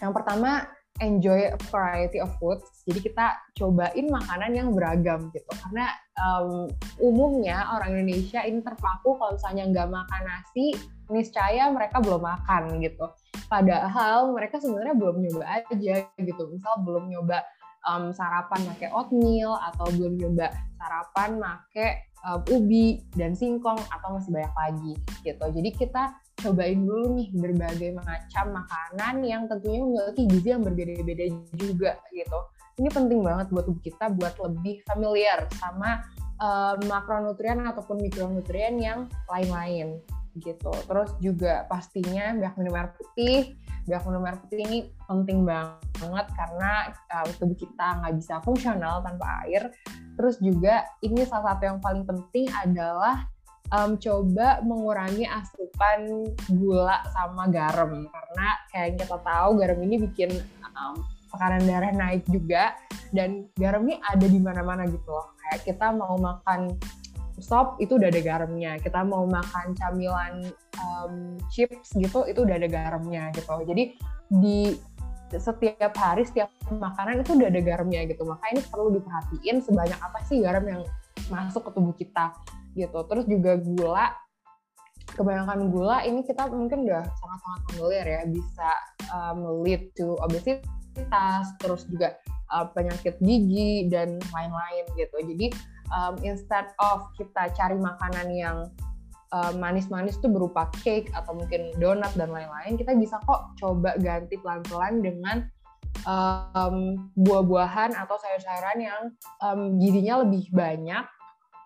yang 0.00 0.12
pertama 0.16 0.64
enjoy 1.00 1.48
a 1.48 1.56
variety 1.72 2.20
of 2.20 2.28
foods. 2.36 2.84
Jadi 2.84 3.10
kita 3.10 3.36
cobain 3.56 4.06
makanan 4.12 4.52
yang 4.52 4.68
beragam 4.76 5.32
gitu. 5.32 5.48
Karena 5.64 5.88
um, 6.20 6.68
umumnya 7.00 7.72
orang 7.72 7.96
Indonesia 7.96 8.44
ini 8.44 8.60
terpaku 8.60 9.16
kalau 9.16 9.32
misalnya 9.34 9.64
nggak 9.72 9.88
makan 9.88 10.22
nasi, 10.28 10.76
niscaya 11.08 11.72
mereka 11.72 11.98
belum 12.04 12.20
makan 12.20 12.78
gitu. 12.84 13.06
Padahal 13.48 14.30
mereka 14.30 14.60
sebenarnya 14.60 14.94
belum 14.94 15.16
nyoba 15.24 15.44
aja 15.48 15.94
gitu. 16.20 16.42
Misal 16.52 16.84
belum 16.84 17.08
nyoba 17.08 17.42
um, 17.88 18.12
sarapan 18.12 18.60
pakai 18.76 18.88
oatmeal 18.92 19.56
atau 19.72 19.88
belum 19.96 20.20
nyoba 20.20 20.52
sarapan 20.76 21.40
pakai 21.40 22.09
um, 22.26 22.40
ubi 22.52 23.00
dan 23.16 23.32
singkong 23.36 23.78
atau 23.90 24.16
masih 24.16 24.30
banyak 24.32 24.54
lagi 24.54 24.92
gitu. 25.24 25.44
Jadi 25.44 25.70
kita 25.76 26.02
cobain 26.40 26.80
dulu 26.80 27.20
nih 27.20 27.28
berbagai 27.36 27.90
macam 27.96 28.44
makanan 28.56 29.14
yang 29.24 29.42
tentunya 29.44 29.80
memiliki 29.84 30.22
gizi 30.28 30.48
yang 30.52 30.64
berbeda-beda 30.64 31.24
juga 31.56 31.92
gitu. 32.12 32.38
Ini 32.80 32.88
penting 32.88 33.20
banget 33.20 33.52
buat 33.52 33.68
tubuh 33.68 33.82
kita 33.84 34.08
buat 34.16 34.34
lebih 34.40 34.80
familiar 34.88 35.44
sama 35.60 36.00
um, 36.40 36.80
makronutrien 36.88 37.60
ataupun 37.60 38.00
mikronutrien 38.00 38.80
yang 38.80 39.04
lain-lain 39.28 40.00
gitu. 40.38 40.70
Terus 40.86 41.10
juga 41.18 41.66
pastinya 41.66 42.34
banyak 42.36 42.54
minum 42.60 42.74
air 42.78 42.90
putih. 42.94 43.58
Banyak 43.88 44.02
minum 44.06 44.22
air 44.28 44.36
putih 44.38 44.58
ini 44.62 44.78
penting 45.08 45.42
banget 45.42 46.26
karena 46.36 46.94
uh, 47.10 47.26
tubuh 47.38 47.56
kita 47.58 47.86
nggak 48.02 48.14
bisa 48.18 48.34
fungsional 48.46 49.02
tanpa 49.02 49.46
air. 49.46 49.74
Terus 50.14 50.36
juga 50.38 50.86
ini 51.02 51.24
salah 51.26 51.56
satu 51.56 51.62
yang 51.74 51.78
paling 51.82 52.04
penting 52.06 52.46
adalah 52.52 53.26
um, 53.74 53.96
coba 53.96 54.60
mengurangi 54.62 55.26
asupan 55.26 56.26
gula 56.54 57.02
sama 57.14 57.48
garam 57.48 58.06
karena 58.06 58.48
kayak 58.70 59.00
kita 59.00 59.16
tahu 59.22 59.50
garam 59.58 59.78
ini 59.82 59.96
bikin 60.06 60.30
um, 60.76 60.98
tekanan 61.30 61.62
darah 61.62 61.92
naik 61.94 62.26
juga 62.26 62.74
dan 63.14 63.46
garam 63.58 63.86
ini 63.86 64.02
ada 64.02 64.26
di 64.26 64.38
mana-mana 64.38 64.86
gitu 64.86 65.10
loh. 65.10 65.34
Kayak 65.46 65.60
kita 65.66 65.86
mau 65.94 66.14
makan 66.18 66.74
sop 67.40 67.80
itu 67.82 67.96
udah 67.96 68.08
ada 68.08 68.20
garamnya. 68.22 68.78
Kita 68.80 69.04
mau 69.04 69.24
makan 69.26 69.76
camilan 69.76 70.46
um, 70.80 71.36
chips 71.52 71.92
gitu 71.96 72.24
itu 72.28 72.40
udah 72.44 72.56
ada 72.56 72.68
garamnya 72.68 73.32
gitu. 73.36 73.50
Jadi 73.66 73.96
di 74.30 74.78
setiap 75.30 75.94
hari 75.94 76.26
setiap 76.26 76.50
makanan 76.70 77.22
itu 77.22 77.34
udah 77.38 77.48
ada 77.50 77.60
garamnya 77.62 78.06
gitu. 78.08 78.22
Maka 78.26 78.44
ini 78.54 78.60
perlu 78.66 78.94
diperhatiin 78.98 79.62
sebanyak 79.62 79.98
apa 79.98 80.18
sih 80.26 80.42
garam 80.42 80.64
yang 80.66 80.82
masuk 81.30 81.66
ke 81.66 81.70
tubuh 81.74 81.94
kita 81.94 82.34
gitu. 82.74 82.98
Terus 83.06 83.24
juga 83.26 83.58
gula 83.58 84.06
kebanyakan 85.10 85.74
gula 85.74 86.06
ini 86.06 86.22
kita 86.22 86.46
mungkin 86.48 86.86
udah 86.86 87.02
sangat-sangat 87.02 87.60
familiar 87.70 88.06
ya 88.06 88.22
bisa 88.30 88.70
um, 89.10 89.62
lead 89.66 89.90
to 89.98 90.14
obesitas 90.22 91.44
terus 91.58 91.82
juga 91.90 92.14
uh, 92.50 92.66
penyakit 92.70 93.18
gigi 93.22 93.90
dan 93.90 94.18
lain-lain 94.30 94.84
gitu. 94.98 95.16
Jadi 95.34 95.46
um, 95.94 96.14
instead 96.22 96.70
of 96.80 97.06
kita 97.18 97.50
cari 97.54 97.78
makanan 97.78 98.28
yang 98.32 98.58
manis-manis 99.30 100.18
um, 100.18 100.22
tuh 100.26 100.30
berupa 100.34 100.66
cake 100.82 101.06
atau 101.14 101.38
mungkin 101.38 101.70
donat 101.78 102.10
dan 102.18 102.34
lain-lain, 102.34 102.74
kita 102.74 102.98
bisa 102.98 103.14
kok 103.22 103.54
coba 103.62 103.94
ganti 104.02 104.34
pelan-pelan 104.42 104.98
dengan 105.06 105.46
um, 106.06 106.98
buah-buahan 107.14 107.94
atau 107.94 108.16
sayur-sayuran 108.18 108.78
yang 108.82 109.02
um, 109.38 109.78
gizinya 109.78 110.26
lebih 110.26 110.50
banyak 110.50 111.06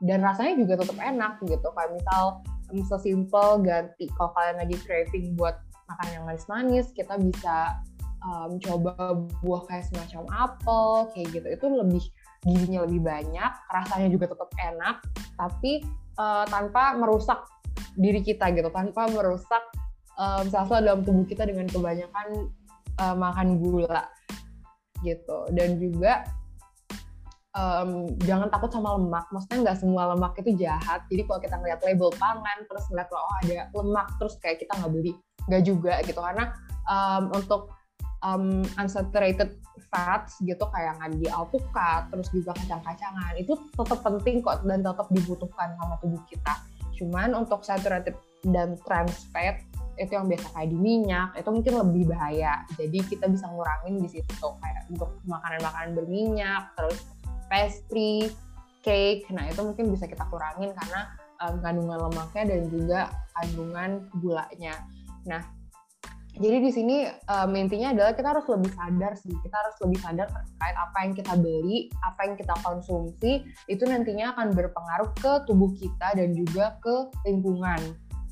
dan 0.04 0.20
rasanya 0.20 0.60
juga 0.60 0.84
tetap 0.84 0.98
enak 1.00 1.40
gitu. 1.40 1.68
Kayak 1.72 1.90
misal 1.96 2.24
um, 2.68 2.84
sesimpel 2.84 3.48
ganti 3.64 4.12
kalau 4.20 4.36
kalian 4.36 4.60
lagi 4.60 4.76
craving 4.84 5.32
buat 5.32 5.56
makan 5.88 6.08
yang 6.12 6.24
manis-manis, 6.28 6.92
kita 6.92 7.16
bisa 7.16 7.80
um, 8.24 8.60
coba 8.60 9.24
buah 9.40 9.62
kayak 9.68 9.88
semacam 9.88 10.24
apel 10.32 11.08
kayak 11.16 11.28
gitu. 11.32 11.48
Itu 11.48 11.66
lebih 11.72 12.04
gizinya 12.44 12.84
lebih 12.84 13.00
banyak, 13.00 13.52
rasanya 13.72 14.08
juga 14.12 14.36
tetap 14.36 14.48
enak, 14.60 14.96
tapi 15.40 15.80
uh, 16.20 16.44
tanpa 16.46 16.94
merusak 16.96 17.40
diri 17.98 18.20
kita 18.20 18.52
gitu, 18.52 18.68
tanpa 18.70 19.08
merusak 19.10 19.64
um, 20.18 20.44
sel-sel 20.46 20.84
dalam 20.84 21.02
tubuh 21.02 21.26
kita 21.26 21.46
dengan 21.48 21.66
kebanyakan 21.66 22.52
uh, 23.00 23.16
makan 23.16 23.58
gula 23.58 24.06
gitu. 25.02 25.38
Dan 25.52 25.78
juga 25.78 26.26
um, 27.54 28.10
jangan 28.22 28.50
takut 28.50 28.70
sama 28.70 28.98
lemak. 28.98 29.26
Maksudnya 29.30 29.58
nggak 29.70 29.78
semua 29.80 30.02
lemak 30.14 30.34
itu 30.42 30.50
jahat. 30.58 31.06
Jadi 31.08 31.22
kalau 31.26 31.40
kita 31.40 31.54
ngeliat 31.58 31.80
label 31.82 32.10
pangan, 32.18 32.58
terus 32.66 32.84
ngeliat 32.90 33.08
oh 33.14 33.34
ada 33.42 33.58
lemak, 33.72 34.06
terus 34.18 34.34
kayak 34.42 34.58
kita 34.62 34.72
nggak 34.78 34.92
beli, 34.92 35.12
nggak 35.50 35.62
juga 35.62 35.94
gitu. 36.02 36.20
Karena 36.20 36.52
um, 36.86 37.30
untuk 37.34 37.72
um, 38.24 38.64
unsaturated 38.80 39.54
fats 39.92 40.42
gitu 40.42 40.64
kayak 40.74 40.98
di 41.20 41.30
alpukat 41.30 42.10
terus 42.10 42.26
juga 42.34 42.56
kacang-kacangan 42.56 43.38
itu 43.38 43.54
tetap 43.76 44.00
penting 44.02 44.42
kok 44.42 44.64
dan 44.66 44.82
tetap 44.82 45.06
dibutuhkan 45.12 45.76
sama 45.78 45.94
tubuh 46.02 46.22
kita. 46.26 46.54
Cuman 46.98 47.36
untuk 47.36 47.62
saturated 47.62 48.16
dan 48.42 48.74
trans 48.82 49.28
fat 49.30 49.62
itu 49.94 50.10
yang 50.10 50.26
biasa 50.26 50.50
kayak 50.50 50.68
di 50.74 50.78
minyak 50.78 51.30
itu 51.38 51.48
mungkin 51.54 51.74
lebih 51.86 52.10
bahaya. 52.10 52.66
Jadi 52.74 52.98
kita 53.06 53.30
bisa 53.30 53.46
ngurangin 53.46 54.02
di 54.02 54.08
situ 54.10 54.48
kayak 54.58 54.90
untuk 54.90 55.22
makanan-makanan 55.22 55.94
berminyak 55.94 56.74
terus 56.74 56.98
pastry 57.46 58.26
cake. 58.82 59.30
Nah 59.30 59.46
itu 59.46 59.62
mungkin 59.62 59.94
bisa 59.94 60.10
kita 60.10 60.26
kurangin 60.26 60.74
karena 60.74 61.14
um, 61.46 61.62
kandungan 61.62 62.10
lemaknya 62.10 62.42
dan 62.50 62.60
juga 62.66 63.00
kandungan 63.38 63.90
gulanya. 64.18 64.74
Nah 65.30 65.42
jadi 66.34 66.58
di 66.58 66.70
sini 66.74 67.06
um, 67.30 67.54
intinya 67.54 67.94
adalah 67.94 68.10
kita 68.10 68.34
harus 68.34 68.46
lebih 68.50 68.74
sadar 68.74 69.12
sih. 69.14 69.30
Kita 69.38 69.54
harus 69.54 69.76
lebih 69.86 69.98
sadar 70.02 70.26
terkait 70.26 70.74
apa 70.74 70.96
yang 71.06 71.12
kita 71.14 71.32
beli 71.38 71.86
apa 72.02 72.20
yang 72.26 72.34
kita 72.34 72.54
konsumsi. 72.58 73.46
Itu 73.70 73.86
nantinya 73.86 74.34
akan 74.34 74.50
berpengaruh 74.50 75.14
ke 75.14 75.32
tubuh 75.46 75.70
kita 75.78 76.18
dan 76.18 76.34
juga 76.34 76.74
ke 76.82 77.14
lingkungan 77.30 77.78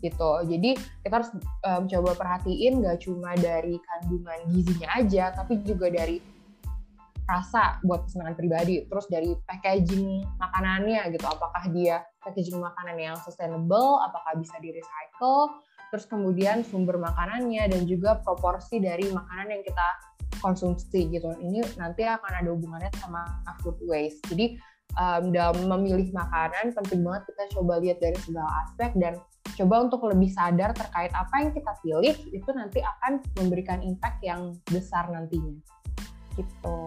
gitu. 0.03 0.31
Jadi 0.51 0.75
kita 1.07 1.15
harus 1.23 1.31
um, 1.63 1.87
coba 1.87 2.11
perhatiin 2.19 2.83
gak 2.83 3.07
cuma 3.07 3.39
dari 3.39 3.79
kandungan 3.79 4.51
gizinya 4.51 4.89
aja 4.99 5.31
tapi 5.31 5.63
juga 5.63 5.87
dari 5.87 6.19
rasa 7.23 7.79
buat 7.87 8.11
kesenangan 8.11 8.35
pribadi. 8.35 8.83
Terus 8.83 9.07
dari 9.07 9.31
packaging 9.47 10.27
makanannya 10.43 11.07
gitu. 11.15 11.27
Apakah 11.31 11.71
dia 11.71 12.03
packaging 12.19 12.59
makanan 12.59 12.99
yang 12.99 13.17
sustainable 13.23 14.03
apakah 14.03 14.35
bisa 14.39 14.59
di 14.59 14.75
recycle 14.75 15.55
terus 15.93 16.09
kemudian 16.09 16.65
sumber 16.65 16.97
makanannya 16.97 17.69
dan 17.69 17.85
juga 17.85 18.17
proporsi 18.25 18.81
dari 18.81 19.13
makanan 19.13 19.53
yang 19.53 19.61
kita 19.61 19.89
konsumsi 20.41 21.13
gitu. 21.13 21.29
Ini 21.37 21.77
nanti 21.77 22.09
akan 22.09 22.33
ada 22.33 22.49
hubungannya 22.49 22.89
sama 22.97 23.29
food 23.61 23.77
waste. 23.85 24.25
Jadi 24.33 24.57
um, 24.97 25.29
dalam 25.37 25.69
memilih 25.69 26.09
makanan 26.17 26.73
penting 26.73 27.05
banget 27.05 27.29
kita 27.29 27.61
coba 27.61 27.77
lihat 27.85 28.01
dari 28.01 28.17
segala 28.25 28.49
aspek 28.65 28.97
dan 28.97 29.21
coba 29.53 29.85
untuk 29.85 30.01
lebih 30.09 30.33
sadar 30.33 30.73
terkait 30.73 31.13
apa 31.13 31.35
yang 31.45 31.53
kita 31.53 31.73
pilih 31.85 32.17
itu 32.33 32.51
nanti 32.57 32.81
akan 32.81 33.21
memberikan 33.37 33.85
impact 33.85 34.25
yang 34.25 34.57
besar 34.73 35.13
nantinya. 35.13 35.61
Gitu. 36.41 36.79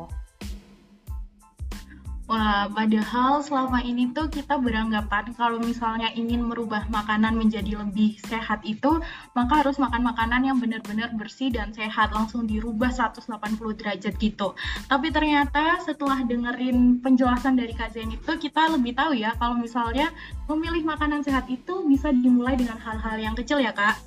Wah, 2.25 2.65
padahal 2.73 3.45
selama 3.45 3.85
ini 3.85 4.09
tuh 4.09 4.25
kita 4.33 4.57
beranggapan 4.57 5.29
kalau 5.37 5.61
misalnya 5.61 6.09
ingin 6.17 6.41
merubah 6.41 6.81
makanan 6.89 7.37
menjadi 7.37 7.77
lebih 7.77 8.17
sehat 8.25 8.65
itu, 8.65 8.97
maka 9.37 9.61
harus 9.61 9.77
makan 9.77 10.09
makanan 10.09 10.41
yang 10.41 10.57
benar-benar 10.57 11.13
bersih 11.13 11.53
dan 11.53 11.69
sehat, 11.77 12.09
langsung 12.17 12.49
dirubah 12.49 12.89
180 12.89 13.29
derajat 13.77 14.17
gitu. 14.17 14.57
Tapi 14.89 15.13
ternyata 15.13 15.77
setelah 15.85 16.25
dengerin 16.25 16.97
penjelasan 17.05 17.61
dari 17.61 17.77
Kak 17.77 17.93
Zen 17.93 18.09
itu, 18.09 18.31
kita 18.41 18.73
lebih 18.73 18.97
tahu 18.97 19.13
ya 19.13 19.37
kalau 19.37 19.61
misalnya 19.61 20.09
memilih 20.49 20.81
makanan 20.81 21.21
sehat 21.21 21.45
itu 21.45 21.85
bisa 21.85 22.09
dimulai 22.09 22.57
dengan 22.57 22.81
hal-hal 22.81 23.21
yang 23.21 23.37
kecil 23.37 23.61
ya 23.61 23.69
Kak? 23.69 24.01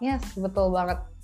Yes, 0.00 0.24
betul 0.32 0.72
banget. 0.72 1.17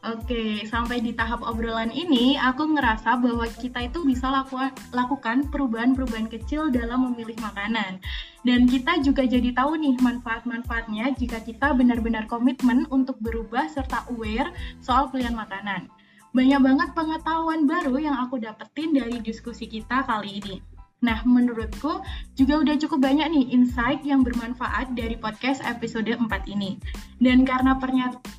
Oke, 0.00 0.64
sampai 0.64 1.04
di 1.04 1.12
tahap 1.12 1.44
obrolan 1.44 1.92
ini, 1.92 2.32
aku 2.40 2.72
ngerasa 2.72 3.20
bahwa 3.20 3.44
kita 3.44 3.84
itu 3.84 4.00
bisa 4.08 4.32
lakukan, 4.32 4.72
lakukan 4.96 5.52
perubahan-perubahan 5.52 6.24
kecil 6.32 6.72
dalam 6.72 7.12
memilih 7.12 7.36
makanan. 7.36 8.00
Dan 8.40 8.64
kita 8.64 9.04
juga 9.04 9.28
jadi 9.28 9.52
tahu 9.52 9.76
nih 9.76 10.00
manfaat-manfaatnya 10.00 11.12
jika 11.20 11.44
kita 11.44 11.76
benar-benar 11.76 12.24
komitmen 12.32 12.88
untuk 12.88 13.20
berubah 13.20 13.68
serta 13.68 14.08
aware 14.08 14.48
soal 14.80 15.12
pilihan 15.12 15.36
makanan. 15.36 15.92
Banyak 16.32 16.60
banget 16.64 16.88
pengetahuan 16.96 17.68
baru 17.68 18.00
yang 18.00 18.16
aku 18.24 18.40
dapetin 18.40 18.96
dari 18.96 19.20
diskusi 19.20 19.68
kita 19.68 20.08
kali 20.08 20.40
ini. 20.40 20.69
Nah, 21.00 21.24
menurutku 21.24 22.04
juga 22.36 22.60
udah 22.60 22.76
cukup 22.76 23.00
banyak 23.00 23.32
nih 23.32 23.44
insight 23.56 24.04
yang 24.04 24.20
bermanfaat 24.20 24.92
dari 24.92 25.16
podcast 25.16 25.64
episode 25.64 26.12
4 26.12 26.28
ini. 26.44 26.76
Dan 27.16 27.48
karena 27.48 27.80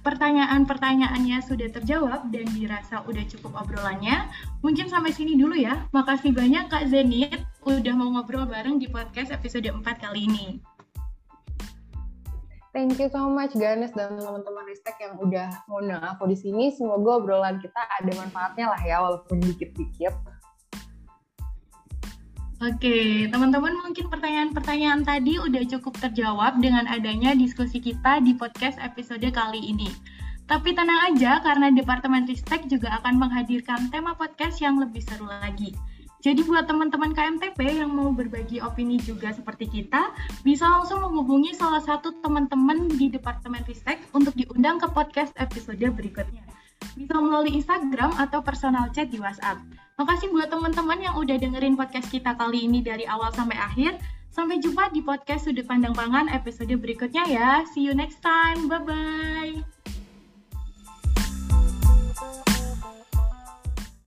pertanyaan-pertanyaannya 0.05 1.41
sudah 1.41 1.73
terjawab 1.73 2.29
dan 2.29 2.45
dirasa 2.53 3.01
udah 3.09 3.25
cukup 3.25 3.65
obrolannya, 3.65 4.29
mungkin 4.61 4.85
sampai 4.93 5.09
sini 5.09 5.33
dulu 5.33 5.57
ya. 5.57 5.89
Makasih 5.89 6.37
banyak 6.37 6.69
Kak 6.69 6.85
Zenit 6.93 7.41
udah 7.65 7.93
mau 7.97 8.13
ngobrol 8.13 8.45
bareng 8.45 8.77
di 8.77 8.85
podcast 8.85 9.33
episode 9.33 9.65
4 9.65 9.81
kali 9.97 10.29
ini. 10.29 10.61
Thank 12.71 13.03
you 13.03 13.11
so 13.11 13.27
much 13.27 13.51
Ganes 13.51 13.91
dan 13.91 14.15
teman-teman 14.15 14.63
Ristek 14.63 14.95
yang 15.03 15.19
udah 15.19 15.51
ngundang 15.67 16.07
aku 16.07 16.29
di 16.31 16.39
sini. 16.39 16.71
Semoga 16.71 17.19
obrolan 17.19 17.59
kita 17.59 17.83
ada 17.83 18.11
manfaatnya 18.15 18.71
lah 18.71 18.81
ya, 18.85 19.03
walaupun 19.03 19.43
dikit-dikit. 19.43 20.15
Oke, 22.61 23.25
teman-teman 23.25 23.73
mungkin 23.81 24.05
pertanyaan-pertanyaan 24.05 25.01
tadi 25.01 25.41
udah 25.41 25.65
cukup 25.65 25.97
terjawab 25.97 26.61
dengan 26.61 26.85
adanya 26.85 27.33
diskusi 27.33 27.81
kita 27.81 28.21
di 28.21 28.37
podcast 28.37 28.77
episode 28.77 29.25
kali 29.33 29.73
ini. 29.73 29.89
Tapi 30.45 30.77
tenang 30.77 31.09
aja 31.09 31.41
karena 31.41 31.73
Departemen 31.73 32.29
Ristek 32.29 32.69
juga 32.69 33.01
akan 33.01 33.17
menghadirkan 33.17 33.89
tema 33.89 34.13
podcast 34.13 34.61
yang 34.61 34.77
lebih 34.77 35.01
seru 35.01 35.25
lagi. 35.25 35.73
Jadi 36.21 36.45
buat 36.45 36.69
teman-teman 36.69 37.17
KMTP 37.17 37.81
yang 37.81 37.97
mau 37.97 38.13
berbagi 38.13 38.61
opini 38.61 39.01
juga 39.01 39.33
seperti 39.33 39.65
kita, 39.65 40.13
bisa 40.45 40.69
langsung 40.69 41.01
menghubungi 41.01 41.57
salah 41.57 41.81
satu 41.81 42.13
teman-teman 42.21 42.93
di 42.93 43.09
Departemen 43.09 43.65
Ristek 43.65 44.05
untuk 44.13 44.37
diundang 44.37 44.77
ke 44.77 44.85
podcast 44.93 45.33
episode 45.41 45.81
berikutnya. 45.81 46.45
Bisa 46.93 47.17
melalui 47.17 47.57
Instagram 47.57 48.13
atau 48.21 48.45
personal 48.45 48.93
chat 48.93 49.09
di 49.09 49.17
WhatsApp. 49.17 49.57
Makasih 50.01 50.33
buat 50.33 50.49
teman-teman 50.49 50.97
yang 50.97 51.13
udah 51.13 51.37
dengerin 51.37 51.77
podcast 51.77 52.09
kita 52.09 52.33
kali 52.33 52.65
ini 52.65 52.81
dari 52.81 53.05
awal 53.05 53.29
sampai 53.37 53.53
akhir. 53.53 54.01
Sampai 54.33 54.57
jumpa 54.57 54.89
di 54.89 55.05
podcast 55.05 55.45
Sudut 55.45 55.69
Pandang 55.69 55.93
Pangan 55.93 56.25
episode 56.33 56.73
berikutnya 56.73 57.29
ya. 57.29 57.61
See 57.69 57.85
you 57.85 57.93
next 57.93 58.17
time. 58.17 58.65
Bye-bye. 58.65 59.80